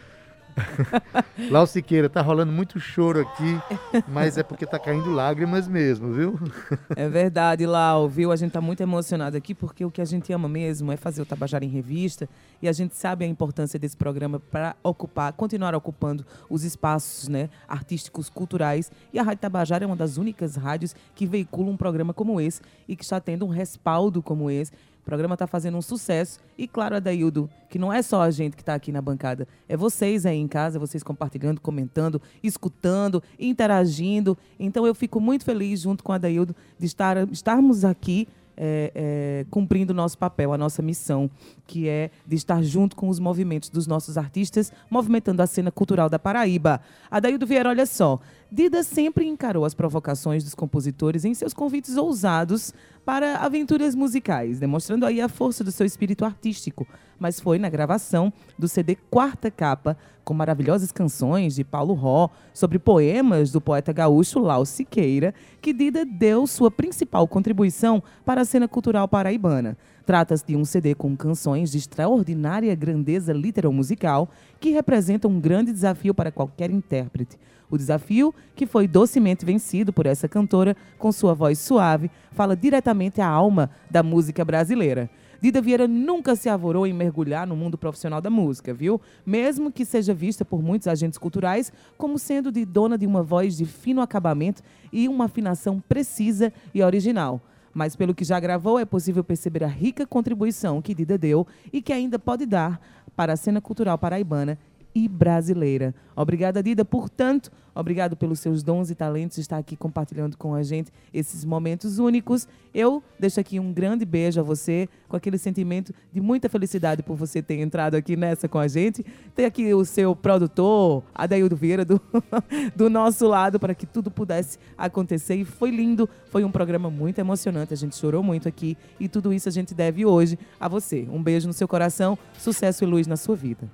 Lau 1.50 1.66
Siqueira, 1.66 2.08
tá 2.08 2.20
rolando 2.20 2.52
muito 2.52 2.78
choro 2.78 3.20
aqui, 3.20 3.60
mas 4.08 4.38
é 4.38 4.42
porque 4.42 4.66
tá 4.66 4.78
caindo 4.78 5.10
lágrimas 5.10 5.66
mesmo, 5.68 6.12
viu? 6.12 6.38
É 6.96 7.08
verdade, 7.08 7.66
Lau, 7.66 8.08
viu? 8.08 8.30
A 8.30 8.36
gente 8.36 8.52
tá 8.52 8.60
muito 8.60 8.80
emocionado 8.80 9.36
aqui 9.36 9.54
porque 9.54 9.84
o 9.84 9.90
que 9.90 10.00
a 10.00 10.04
gente 10.04 10.32
ama 10.32 10.48
mesmo 10.48 10.92
é 10.92 10.96
fazer 10.96 11.22
o 11.22 11.26
Tabajara 11.26 11.64
em 11.64 11.68
Revista 11.68 12.28
e 12.62 12.68
a 12.68 12.72
gente 12.72 12.96
sabe 12.96 13.24
a 13.24 13.28
importância 13.28 13.78
desse 13.78 13.96
programa 13.96 14.38
para 14.38 14.76
ocupar, 14.82 15.32
continuar 15.32 15.74
ocupando 15.74 16.24
os 16.48 16.62
espaços 16.64 17.28
né, 17.28 17.48
artísticos, 17.66 18.28
culturais. 18.28 18.90
E 19.12 19.18
a 19.18 19.22
Rádio 19.22 19.40
Tabajara 19.40 19.84
é 19.84 19.86
uma 19.86 19.96
das 19.96 20.16
únicas 20.16 20.56
rádios 20.56 20.94
que 21.14 21.26
veicula 21.26 21.70
um 21.70 21.76
programa 21.76 22.14
como 22.14 22.40
esse 22.40 22.60
e 22.88 22.94
que 22.96 23.02
está 23.02 23.20
tendo 23.20 23.44
um 23.44 23.50
respaldo 23.50 24.22
como 24.22 24.50
esse. 24.50 24.72
O 25.04 25.10
programa 25.14 25.34
está 25.34 25.46
fazendo 25.46 25.76
um 25.76 25.82
sucesso. 25.82 26.40
E 26.56 26.66
claro, 26.66 26.96
Adaildo, 26.96 27.50
que 27.68 27.78
não 27.78 27.92
é 27.92 28.00
só 28.00 28.22
a 28.22 28.30
gente 28.30 28.56
que 28.56 28.62
está 28.62 28.74
aqui 28.74 28.90
na 28.90 29.02
bancada, 29.02 29.46
é 29.68 29.76
vocês 29.76 30.24
aí 30.24 30.38
em 30.38 30.48
casa, 30.48 30.78
vocês 30.78 31.02
compartilhando, 31.02 31.60
comentando, 31.60 32.22
escutando, 32.42 33.22
interagindo. 33.38 34.36
Então 34.58 34.86
eu 34.86 34.94
fico 34.94 35.20
muito 35.20 35.44
feliz, 35.44 35.80
junto 35.80 36.02
com 36.02 36.10
a 36.10 36.14
Adaildo, 36.14 36.56
de 36.78 36.86
estar, 36.86 37.18
estarmos 37.30 37.84
aqui 37.84 38.26
é, 38.56 38.92
é, 38.94 39.46
cumprindo 39.50 39.92
o 39.92 39.96
nosso 39.96 40.16
papel, 40.16 40.52
a 40.52 40.58
nossa 40.58 40.80
missão, 40.80 41.30
que 41.66 41.88
é 41.88 42.10
de 42.26 42.36
estar 42.36 42.62
junto 42.62 42.96
com 42.96 43.08
os 43.08 43.18
movimentos 43.18 43.68
dos 43.68 43.86
nossos 43.86 44.16
artistas, 44.16 44.72
movimentando 44.88 45.42
a 45.42 45.46
cena 45.46 45.70
cultural 45.70 46.08
da 46.08 46.18
Paraíba. 46.18 46.80
Adaildo 47.10 47.46
Vieira, 47.46 47.68
olha 47.68 47.84
só, 47.86 48.18
Dida 48.50 48.82
sempre 48.84 49.26
encarou 49.26 49.64
as 49.64 49.74
provocações 49.74 50.44
dos 50.44 50.54
compositores 50.54 51.24
em 51.24 51.34
seus 51.34 51.52
convites 51.52 51.96
ousados 51.96 52.72
para 53.04 53.36
aventuras 53.36 53.94
musicais, 53.94 54.58
demonstrando 54.58 55.04
aí 55.04 55.20
a 55.20 55.28
força 55.28 55.62
do 55.62 55.70
seu 55.70 55.84
espírito 55.84 56.24
artístico. 56.24 56.86
Mas 57.18 57.38
foi 57.38 57.58
na 57.58 57.68
gravação 57.68 58.32
do 58.58 58.66
CD 58.66 58.96
Quarta 59.10 59.50
Capa, 59.50 59.96
com 60.24 60.32
maravilhosas 60.32 60.90
canções 60.90 61.54
de 61.54 61.62
Paulo 61.62 61.94
Ró, 61.94 62.30
sobre 62.52 62.78
poemas 62.78 63.52
do 63.52 63.60
poeta 63.60 63.92
gaúcho 63.92 64.38
Lau 64.38 64.64
Siqueira, 64.64 65.34
que 65.60 65.72
Dida 65.72 66.04
deu 66.04 66.46
sua 66.46 66.70
principal 66.70 67.28
contribuição 67.28 68.02
para 68.24 68.40
a 68.40 68.44
cena 68.44 68.66
cultural 68.66 69.06
paraibana. 69.06 69.76
Trata-se 70.06 70.44
de 70.46 70.56
um 70.56 70.64
CD 70.64 70.94
com 70.94 71.16
canções 71.16 71.70
de 71.70 71.78
extraordinária 71.78 72.74
grandeza 72.74 73.32
literal-musical 73.32 74.28
que 74.60 74.70
representam 74.70 75.30
um 75.30 75.40
grande 75.40 75.72
desafio 75.72 76.14
para 76.14 76.32
qualquer 76.32 76.70
intérprete. 76.70 77.38
O 77.70 77.78
desafio, 77.78 78.34
que 78.54 78.66
foi 78.66 78.86
docemente 78.86 79.44
vencido 79.44 79.92
por 79.92 80.06
essa 80.06 80.28
cantora, 80.28 80.76
com 80.98 81.10
sua 81.10 81.34
voz 81.34 81.58
suave, 81.58 82.10
fala 82.30 82.54
diretamente 82.54 82.93
à 83.20 83.26
alma 83.26 83.70
da 83.90 84.02
música 84.02 84.44
brasileira. 84.44 85.10
Dida 85.40 85.60
Vieira 85.60 85.86
nunca 85.86 86.34
se 86.34 86.48
avorou 86.48 86.86
em 86.86 86.92
mergulhar 86.94 87.46
no 87.46 87.54
mundo 87.54 87.76
profissional 87.76 88.20
da 88.20 88.30
música, 88.30 88.72
viu? 88.72 88.98
Mesmo 89.26 89.70
que 89.70 89.84
seja 89.84 90.14
vista 90.14 90.42
por 90.42 90.62
muitos 90.62 90.88
agentes 90.88 91.18
culturais 91.18 91.70
como 91.98 92.18
sendo 92.18 92.50
de 92.50 92.64
dona 92.64 92.96
de 92.96 93.06
uma 93.06 93.22
voz 93.22 93.54
de 93.54 93.66
fino 93.66 94.00
acabamento 94.00 94.62
e 94.90 95.06
uma 95.06 95.26
afinação 95.26 95.82
precisa 95.86 96.50
e 96.72 96.82
original. 96.82 97.42
Mas 97.74 97.94
pelo 97.94 98.14
que 98.14 98.24
já 98.24 98.40
gravou, 98.40 98.78
é 98.78 98.84
possível 98.84 99.22
perceber 99.22 99.64
a 99.64 99.68
rica 99.68 100.06
contribuição 100.06 100.80
que 100.80 100.94
Dida 100.94 101.18
deu 101.18 101.46
e 101.72 101.82
que 101.82 101.92
ainda 101.92 102.18
pode 102.18 102.46
dar 102.46 102.80
para 103.14 103.32
a 103.34 103.36
cena 103.36 103.60
cultural 103.60 103.98
paraibana 103.98 104.58
e 104.94 105.08
brasileira. 105.08 105.94
Obrigada, 106.14 106.62
Dida, 106.62 106.84
por 106.84 107.08
tanto. 107.08 107.50
Obrigado 107.74 108.16
pelos 108.16 108.38
seus 108.38 108.62
dons 108.62 108.88
e 108.88 108.94
talentos, 108.94 109.36
estar 109.36 109.58
aqui 109.58 109.74
compartilhando 109.74 110.36
com 110.36 110.54
a 110.54 110.62
gente 110.62 110.92
esses 111.12 111.44
momentos 111.44 111.98
únicos. 111.98 112.46
Eu 112.72 113.02
deixo 113.18 113.40
aqui 113.40 113.58
um 113.58 113.72
grande 113.72 114.04
beijo 114.04 114.38
a 114.38 114.44
você, 114.44 114.88
com 115.08 115.16
aquele 115.16 115.36
sentimento 115.36 115.92
de 116.12 116.20
muita 116.20 116.48
felicidade 116.48 117.02
por 117.02 117.16
você 117.16 117.42
ter 117.42 117.58
entrado 117.58 117.96
aqui 117.96 118.16
nessa 118.16 118.48
com 118.48 118.58
a 118.58 118.68
gente. 118.68 119.04
Ter 119.34 119.44
aqui 119.44 119.74
o 119.74 119.84
seu 119.84 120.14
produtor, 120.14 121.02
Adaildo 121.12 121.56
Vieira, 121.56 121.84
do, 121.84 122.00
do 122.76 122.88
nosso 122.88 123.26
lado, 123.26 123.58
para 123.58 123.74
que 123.74 123.86
tudo 123.86 124.08
pudesse 124.08 124.56
acontecer. 124.78 125.34
E 125.34 125.44
foi 125.44 125.70
lindo, 125.70 126.08
foi 126.30 126.44
um 126.44 126.52
programa 126.52 126.88
muito 126.88 127.18
emocionante, 127.18 127.74
a 127.74 127.76
gente 127.76 127.96
chorou 127.96 128.22
muito 128.22 128.48
aqui. 128.48 128.76
E 129.00 129.08
tudo 129.08 129.32
isso 129.32 129.48
a 129.48 129.52
gente 129.52 129.74
deve 129.74 130.06
hoje 130.06 130.38
a 130.60 130.68
você. 130.68 131.08
Um 131.10 131.20
beijo 131.20 131.48
no 131.48 131.52
seu 131.52 131.66
coração, 131.66 132.16
sucesso 132.38 132.84
e 132.84 132.86
luz 132.86 133.08
na 133.08 133.16
sua 133.16 133.34
vida. 133.34 133.68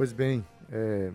Pois 0.00 0.14
bem, 0.14 0.42
é... 0.72 1.12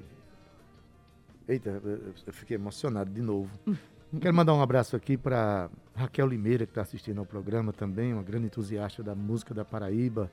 eita, 1.47 1.81
eu 2.27 2.31
fiquei 2.31 2.53
emocionado 2.53 3.09
de 3.09 3.19
novo. 3.19 3.49
Quero 4.21 4.35
mandar 4.35 4.53
um 4.53 4.61
abraço 4.61 4.95
aqui 4.95 5.17
para 5.17 5.71
Raquel 5.95 6.27
Limeira, 6.27 6.67
que 6.67 6.71
está 6.71 6.83
assistindo 6.83 7.17
ao 7.17 7.25
programa 7.25 7.73
também, 7.73 8.13
uma 8.13 8.21
grande 8.21 8.45
entusiasta 8.45 9.01
da 9.01 9.15
música 9.15 9.55
da 9.55 9.65
Paraíba, 9.65 10.29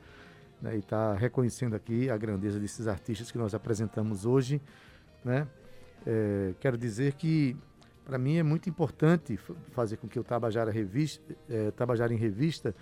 né, 0.61 0.77
e 0.77 0.81
está 0.81 1.15
reconhecendo 1.15 1.75
aqui 1.75 2.11
a 2.11 2.17
grandeza 2.19 2.61
desses 2.61 2.87
artistas 2.87 3.31
que 3.31 3.39
nós 3.39 3.55
apresentamos 3.55 4.27
hoje. 4.27 4.61
Né? 5.25 5.49
É, 6.07 6.53
quero 6.61 6.77
dizer 6.77 7.15
que, 7.15 7.57
para 8.05 8.19
mim, 8.19 8.37
é 8.37 8.43
muito 8.43 8.69
importante 8.69 9.35
fazer 9.71 9.97
com 9.97 10.07
que 10.07 10.21
o 10.21 10.23
Tabajara, 10.23 10.71
Revista, 10.71 11.35
é, 11.49 11.71
Tabajara 11.71 12.13
em 12.13 12.19
Revista 12.19 12.75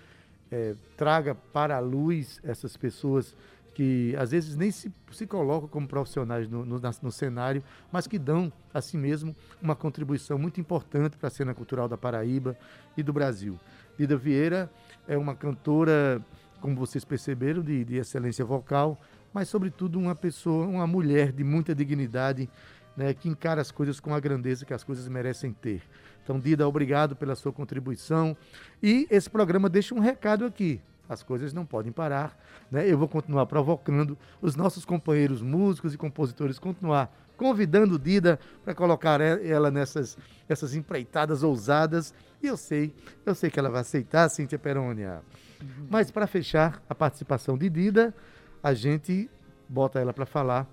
é, 0.51 0.75
traga 0.97 1.33
para 1.33 1.77
a 1.77 1.81
luz 1.81 2.41
essas 2.43 2.77
pessoas 2.77 3.37
que 3.75 4.15
às 4.19 4.31
vezes 4.31 4.57
nem 4.57 4.71
se, 4.71 4.93
se 5.13 5.27
colocam 5.27 5.69
como 5.69 5.87
profissionais 5.87 6.49
no, 6.49 6.65
no, 6.65 6.81
no, 7.03 7.13
cenário, 7.13 7.63
mas 7.91 8.07
que 8.07 8.19
dão, 8.19 8.53
assim 8.73 8.99
mesmo, 8.99 9.35
uma 9.61 9.77
contribuição 9.77 10.39
muito 10.39 10.61
importante 10.61 11.17
para 11.17 11.29
a 11.29 11.31
cena 11.31 11.55
cultural 11.55 11.89
da 11.89 11.97
Paraíba 11.97 12.57
e 12.97 13.03
do 13.03 13.13
Brasil. 13.13 13.59
Dida 13.99 14.17
Vieira 14.17 14.71
é 15.07 15.17
uma 15.17 15.35
cantora, 15.35 16.21
como 16.61 16.77
vocês 16.77 17.05
perceberam, 17.05 17.63
de, 17.63 17.85
de 17.85 17.97
excelência 17.97 18.45
vocal, 18.45 19.01
mas, 19.33 19.49
sobretudo, 19.49 19.99
uma 19.99 20.15
pessoa, 20.15 20.67
uma 20.67 20.87
mulher 20.87 21.33
de 21.33 21.45
muita 21.45 21.75
dignidade, 21.75 22.51
né, 22.97 23.15
que 23.15 23.29
encara 23.29 23.61
as 23.61 23.71
coisas 23.71 24.01
com 24.01 24.13
a 24.13 24.19
grandeza 24.19 24.65
que 24.65 24.75
as 24.75 24.83
coisas 24.83 25.07
merecem 25.07 25.53
ter. 25.53 25.83
Então, 26.25 26.39
Dida, 26.39 26.67
obrigado 26.69 27.15
pela 27.15 27.35
sua 27.35 27.53
contribuição. 27.53 28.37
E 28.83 29.07
esse 29.11 29.31
programa 29.31 29.69
deixa 29.69 29.95
um 29.95 30.01
recado 30.01 30.45
aqui 30.45 30.81
as 31.11 31.25
coisas 31.25 31.53
não 31.53 31.67
podem 31.67 31.91
parar. 31.91 32.39
Né? 32.71 32.89
Eu 32.89 32.97
vou 32.97 33.09
continuar 33.09 33.45
provocando 33.47 34.17
os 34.41 34.55
nossos 34.55 34.85
companheiros 34.85 35.43
músicos 35.43 35.93
e 35.93 35.99
compositores, 35.99 36.57
continuar 36.57 37.13
convidando 37.37 37.99
Dida 37.99 38.39
para 38.63 38.75
colocar 38.75 39.21
ela 39.21 39.71
nessas 39.71 40.17
essas 40.49 40.75
empreitadas 40.75 41.43
ousadas. 41.43 42.15
E 42.41 42.47
eu 42.47 42.57
sei, 42.57 42.95
eu 43.27 43.35
sei 43.35 43.51
que 43.51 43.59
ela 43.59 43.69
vai 43.69 43.81
aceitar, 43.81 44.29
Cíntia 44.29 44.59
Perônia. 44.59 45.21
Uhum. 45.61 45.89
Mas 45.91 46.13
para 46.13 46.29
fechar 46.29 46.81
a 46.89 46.95
participação 46.95 47.59
de 47.59 47.69
Dida, 47.69 48.15
a 48.63 48.73
gente 48.73 49.29
bota 49.69 49.99
ela 49.99 50.13
para 50.13 50.27
falar 50.27 50.69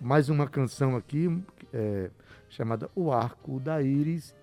mais 0.00 0.28
uma 0.28 0.46
canção 0.46 0.94
aqui 0.94 1.42
é, 1.72 2.10
chamada 2.48 2.88
O 2.94 3.10
Arco 3.10 3.58
da 3.58 3.82
Íris. 3.82 4.34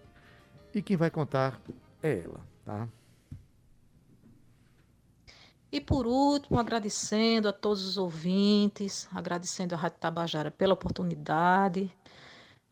E 0.75 0.81
quem 0.81 0.97
vai 0.97 1.09
contar 1.09 1.57
é 2.03 2.19
ela, 2.19 2.41
tá? 2.65 2.87
E 5.71 5.79
por 5.79 6.05
último, 6.05 6.59
agradecendo 6.59 7.47
a 7.47 7.53
todos 7.53 7.85
os 7.85 7.97
ouvintes, 7.97 9.07
agradecendo 9.13 9.73
a 9.73 9.77
Rádio 9.77 9.99
Tabajara 9.99 10.51
pela 10.51 10.73
oportunidade, 10.73 11.89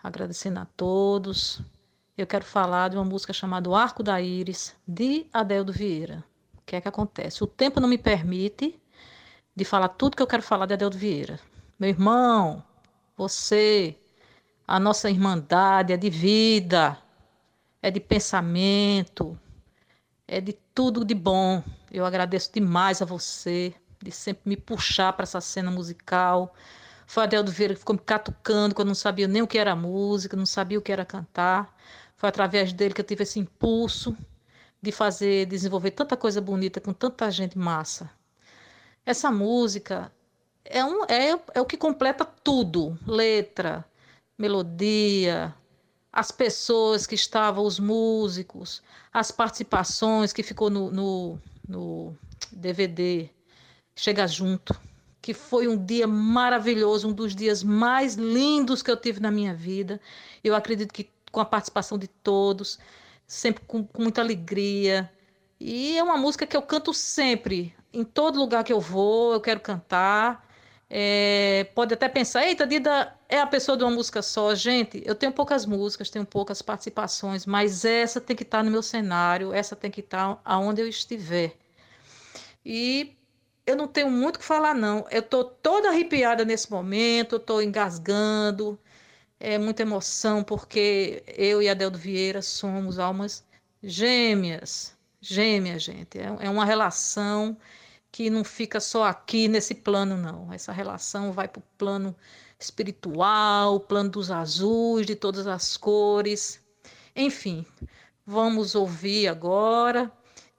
agradecendo 0.04 0.60
a 0.60 0.66
todos. 0.66 1.62
Eu 2.18 2.28
quero 2.28 2.44
falar 2.44 2.90
de 2.90 2.98
uma 2.98 3.06
música 3.06 3.32
chamada 3.32 3.74
Arco 3.74 4.04
da 4.04 4.20
Íris, 4.22 4.76
de 4.86 5.26
Adeldo 5.32 5.72
Vieira. 5.72 6.26
O 6.58 6.62
que 6.66 6.76
é 6.76 6.82
que 6.82 6.90
acontece? 6.90 7.42
O 7.42 7.48
tempo 7.48 7.80
não 7.80 7.88
me 7.88 7.98
permite 7.98 8.78
de 9.56 9.64
falar 9.64 9.88
tudo 9.90 10.18
que 10.18 10.22
eu 10.22 10.28
quero 10.28 10.44
falar 10.44 10.66
de 10.66 10.74
Adeldo 10.74 10.98
Vieira. 10.98 11.40
Meu 11.80 11.90
irmão, 11.90 12.62
você, 13.16 13.98
a 14.68 14.78
nossa 14.78 15.10
irmandade 15.10 15.94
é 15.94 15.98
de 15.98 16.10
vida, 16.10 16.98
é 17.82 17.90
de 17.90 18.02
pensamento, 18.02 19.40
é 20.28 20.42
de 20.42 20.52
tudo 20.76 21.06
de 21.06 21.16
bom. 21.16 21.64
Eu 21.92 22.06
agradeço 22.06 22.52
demais 22.54 23.02
a 23.02 23.06
você 23.06 23.74
de 24.02 24.12
sempre 24.12 24.44
me 24.46 24.58
puxar 24.58 25.14
para 25.14 25.24
essa 25.24 25.42
cena 25.42 25.72
musical. 25.72 26.54
Foi 27.06 27.24
Adeldo 27.24 27.52
Vieira 27.52 27.74
que 27.74 27.80
ficou 27.80 27.96
me 27.96 28.02
catucando 28.02 28.76
quando 28.76 28.88
eu 28.88 28.90
não 28.90 28.96
sabia 28.96 29.28
nem 29.28 29.42
o 29.42 29.48
que 29.48 29.58
era 29.58 29.76
música, 29.76 30.38
não 30.38 30.46
sabia 30.46 30.78
o 30.80 30.82
que 30.82 30.92
era 30.92 31.06
cantar. 31.06 31.76
Foi 32.16 32.30
através 32.30 32.72
dele 32.72 32.94
que 32.94 33.02
eu 33.02 33.06
tive 33.06 33.24
esse 33.24 33.40
impulso 33.40 34.16
de 34.82 34.92
fazer, 34.92 35.46
desenvolver 35.46 35.92
tanta 35.92 36.16
coisa 36.16 36.40
bonita 36.40 36.80
com 36.80 36.94
tanta 36.94 37.30
gente 37.32 37.58
massa. 37.58 38.10
Essa 39.06 39.32
música 39.32 40.12
é, 40.64 40.84
um, 40.86 41.04
é, 41.06 41.40
é 41.56 41.62
o 41.62 41.66
que 41.66 41.78
completa 41.78 42.24
tudo: 42.26 42.98
letra, 43.06 43.84
melodia, 44.38 45.54
as 46.12 46.32
pessoas 46.32 47.06
que 47.08 47.16
estavam, 47.16 47.66
os 47.66 47.80
músicos, 47.80 48.82
as 49.12 49.32
participações 49.32 50.32
que 50.32 50.44
ficou 50.44 50.70
no, 50.70 50.92
no, 50.92 51.40
no 51.70 52.18
DVD 52.52 53.30
Chega 53.96 54.28
Junto, 54.28 54.76
que 55.22 55.34
foi 55.34 55.68
um 55.68 55.78
dia 55.78 56.08
maravilhoso, 56.08 57.08
um 57.08 57.14
dos 57.14 57.36
dias 57.36 57.64
mais 57.64 58.16
lindos 58.16 58.82
que 58.82 58.90
eu 58.90 58.98
tive 58.98 59.20
na 59.20 59.30
minha 59.30 59.54
vida. 59.54 60.02
Eu 60.44 60.56
acredito 60.56 60.94
que 60.94 61.10
com 61.32 61.40
a 61.40 61.46
participação 61.46 61.98
de 61.98 62.08
todos, 62.08 62.80
sempre 63.28 63.64
com, 63.68 63.86
com 63.86 64.02
muita 64.02 64.22
alegria. 64.22 65.12
E 65.60 65.98
é 65.98 66.04
uma 66.04 66.18
música 66.18 66.48
que 66.48 66.58
eu 66.58 66.62
canto 66.62 66.94
sempre, 66.94 67.76
em 67.94 68.04
todo 68.04 68.40
lugar 68.40 68.64
que 68.64 68.74
eu 68.74 68.80
vou, 68.80 69.34
eu 69.34 69.42
quero 69.42 69.60
cantar. 69.60 70.49
É, 70.90 71.66
pode 71.76 71.94
até 71.94 72.10
pensar, 72.10 72.48
eita, 72.48 72.66
Dida 72.66 73.14
é 73.30 73.40
a 73.40 73.46
pessoa 73.46 73.78
de 73.78 73.84
uma 73.84 73.92
música 73.92 74.22
só. 74.22 74.56
Gente, 74.56 75.02
eu 75.06 75.14
tenho 75.14 75.32
poucas 75.32 75.66
músicas, 75.66 76.10
tenho 76.10 76.26
poucas 76.26 76.62
participações, 76.62 77.46
mas 77.46 77.86
essa 77.86 78.20
tem 78.20 78.36
que 78.36 78.44
estar 78.44 78.64
no 78.64 78.72
meu 78.72 78.82
cenário, 78.82 79.54
essa 79.54 79.76
tem 79.76 79.92
que 79.92 80.02
estar 80.02 80.42
aonde 80.44 80.82
eu 80.82 80.88
estiver. 80.88 81.56
E 82.66 83.16
eu 83.66 83.76
não 83.76 83.88
tenho 83.88 84.10
muito 84.10 84.38
o 84.38 84.40
que 84.40 84.46
falar, 84.46 84.74
não. 84.74 85.06
Eu 85.12 85.20
estou 85.22 85.44
toda 85.44 85.90
arrepiada 85.90 86.44
nesse 86.44 86.72
momento, 86.72 87.36
estou 87.36 87.62
engasgando, 87.62 88.80
é 89.40 89.58
muita 89.58 89.84
emoção, 89.84 90.44
porque 90.44 91.24
eu 91.28 91.62
e 91.62 91.70
Adeldo 91.70 91.98
Vieira 91.98 92.42
somos 92.42 93.00
almas 93.00 93.46
gêmeas. 93.84 94.98
Gêmeas, 95.22 95.84
gente. 95.84 96.18
É, 96.20 96.36
é 96.42 96.50
uma 96.50 96.66
relação 96.66 97.58
que 98.12 98.30
não 98.30 98.44
fica 98.44 98.80
só 98.80 99.06
aqui 99.06 99.48
nesse 99.48 99.76
plano, 99.76 100.18
não. 100.18 100.52
Essa 100.52 100.72
relação 100.72 101.32
vai 101.32 101.48
para 101.48 101.60
o 101.60 101.64
plano 101.78 102.16
espiritual, 102.60 103.76
o 103.76 103.80
plano 103.80 104.10
dos 104.10 104.32
azuis, 104.32 105.06
de 105.06 105.16
todas 105.16 105.48
as 105.48 105.78
cores. 105.78 106.60
Enfim, 107.16 107.66
vamos 108.26 108.76
ouvir 108.76 109.28
agora. 109.28 110.12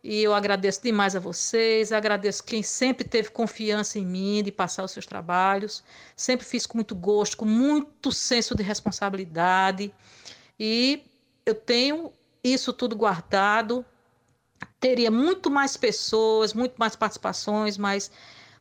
E 0.03 0.22
eu 0.22 0.32
agradeço 0.32 0.82
demais 0.82 1.14
a 1.14 1.20
vocês, 1.20 1.92
agradeço 1.92 2.42
quem 2.42 2.62
sempre 2.62 3.07
teve 3.07 3.30
confiança 3.30 3.98
em 3.98 4.07
mim 4.07 4.42
de 4.42 4.51
passar 4.51 4.82
os 4.82 4.92
seus 4.92 5.05
trabalhos. 5.05 5.84
Sempre 6.16 6.46
fiz 6.46 6.64
com 6.64 6.78
muito 6.78 6.94
gosto, 6.94 7.36
com 7.36 7.44
muito 7.44 8.11
senso 8.11 8.55
de 8.55 8.62
responsabilidade. 8.62 9.92
E 10.59 11.03
eu 11.44 11.55
tenho 11.55 12.12
isso 12.42 12.72
tudo 12.72 12.96
guardado 12.96 13.84
teria 14.81 15.11
muito 15.11 15.51
mais 15.51 15.76
pessoas, 15.76 16.55
muito 16.55 16.74
mais 16.78 16.97
participações, 16.97 17.76
mas 17.76 18.11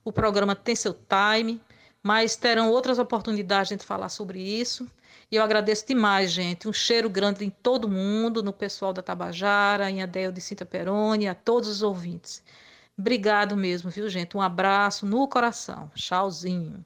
o 0.03 0.11
programa 0.11 0.55
tem 0.55 0.75
seu 0.75 0.93
time, 0.93 1.61
mas 2.03 2.35
terão 2.35 2.69
outras 2.69 2.99
oportunidades 2.99 3.75
de 3.75 3.83
falar 3.83 4.09
sobre 4.09 4.41
isso. 4.41 4.87
E 5.31 5.35
eu 5.35 5.43
agradeço 5.43 5.87
demais, 5.87 6.31
gente. 6.31 6.67
Um 6.67 6.73
cheiro 6.73 7.09
grande 7.09 7.45
em 7.45 7.49
todo 7.49 7.87
mundo, 7.87 8.41
no 8.41 8.51
pessoal 8.51 8.91
da 8.91 9.01
Tabajara, 9.01 9.89
em 9.89 10.01
Adel 10.01 10.31
de 10.31 10.41
Cinta 10.41 10.65
Peroni, 10.65 11.27
a 11.27 11.35
todos 11.35 11.69
os 11.69 11.83
ouvintes. 11.83 12.43
Obrigado 12.97 13.55
mesmo, 13.55 13.89
viu, 13.89 14.09
gente? 14.09 14.35
Um 14.35 14.41
abraço 14.41 15.05
no 15.05 15.27
coração. 15.27 15.89
Tchauzinho. 15.95 16.83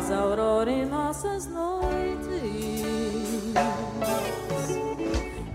faz 0.00 0.10
aurora 0.10 0.70
em 0.70 0.86
nossas 0.86 1.46
noites. 1.46 2.30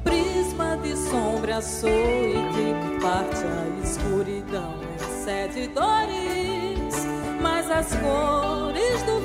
Prisma 0.03 0.77
de 0.77 0.95
sombra 0.95 1.57
açoite, 1.57 2.75
parte 3.01 3.43
a 3.43 3.83
escuridão 3.83 4.75
em 4.93 5.23
sete 5.23 5.67
dores, 5.67 7.05
mas 7.41 7.71
as 7.71 7.87
cores 7.95 9.01
do 9.03 9.24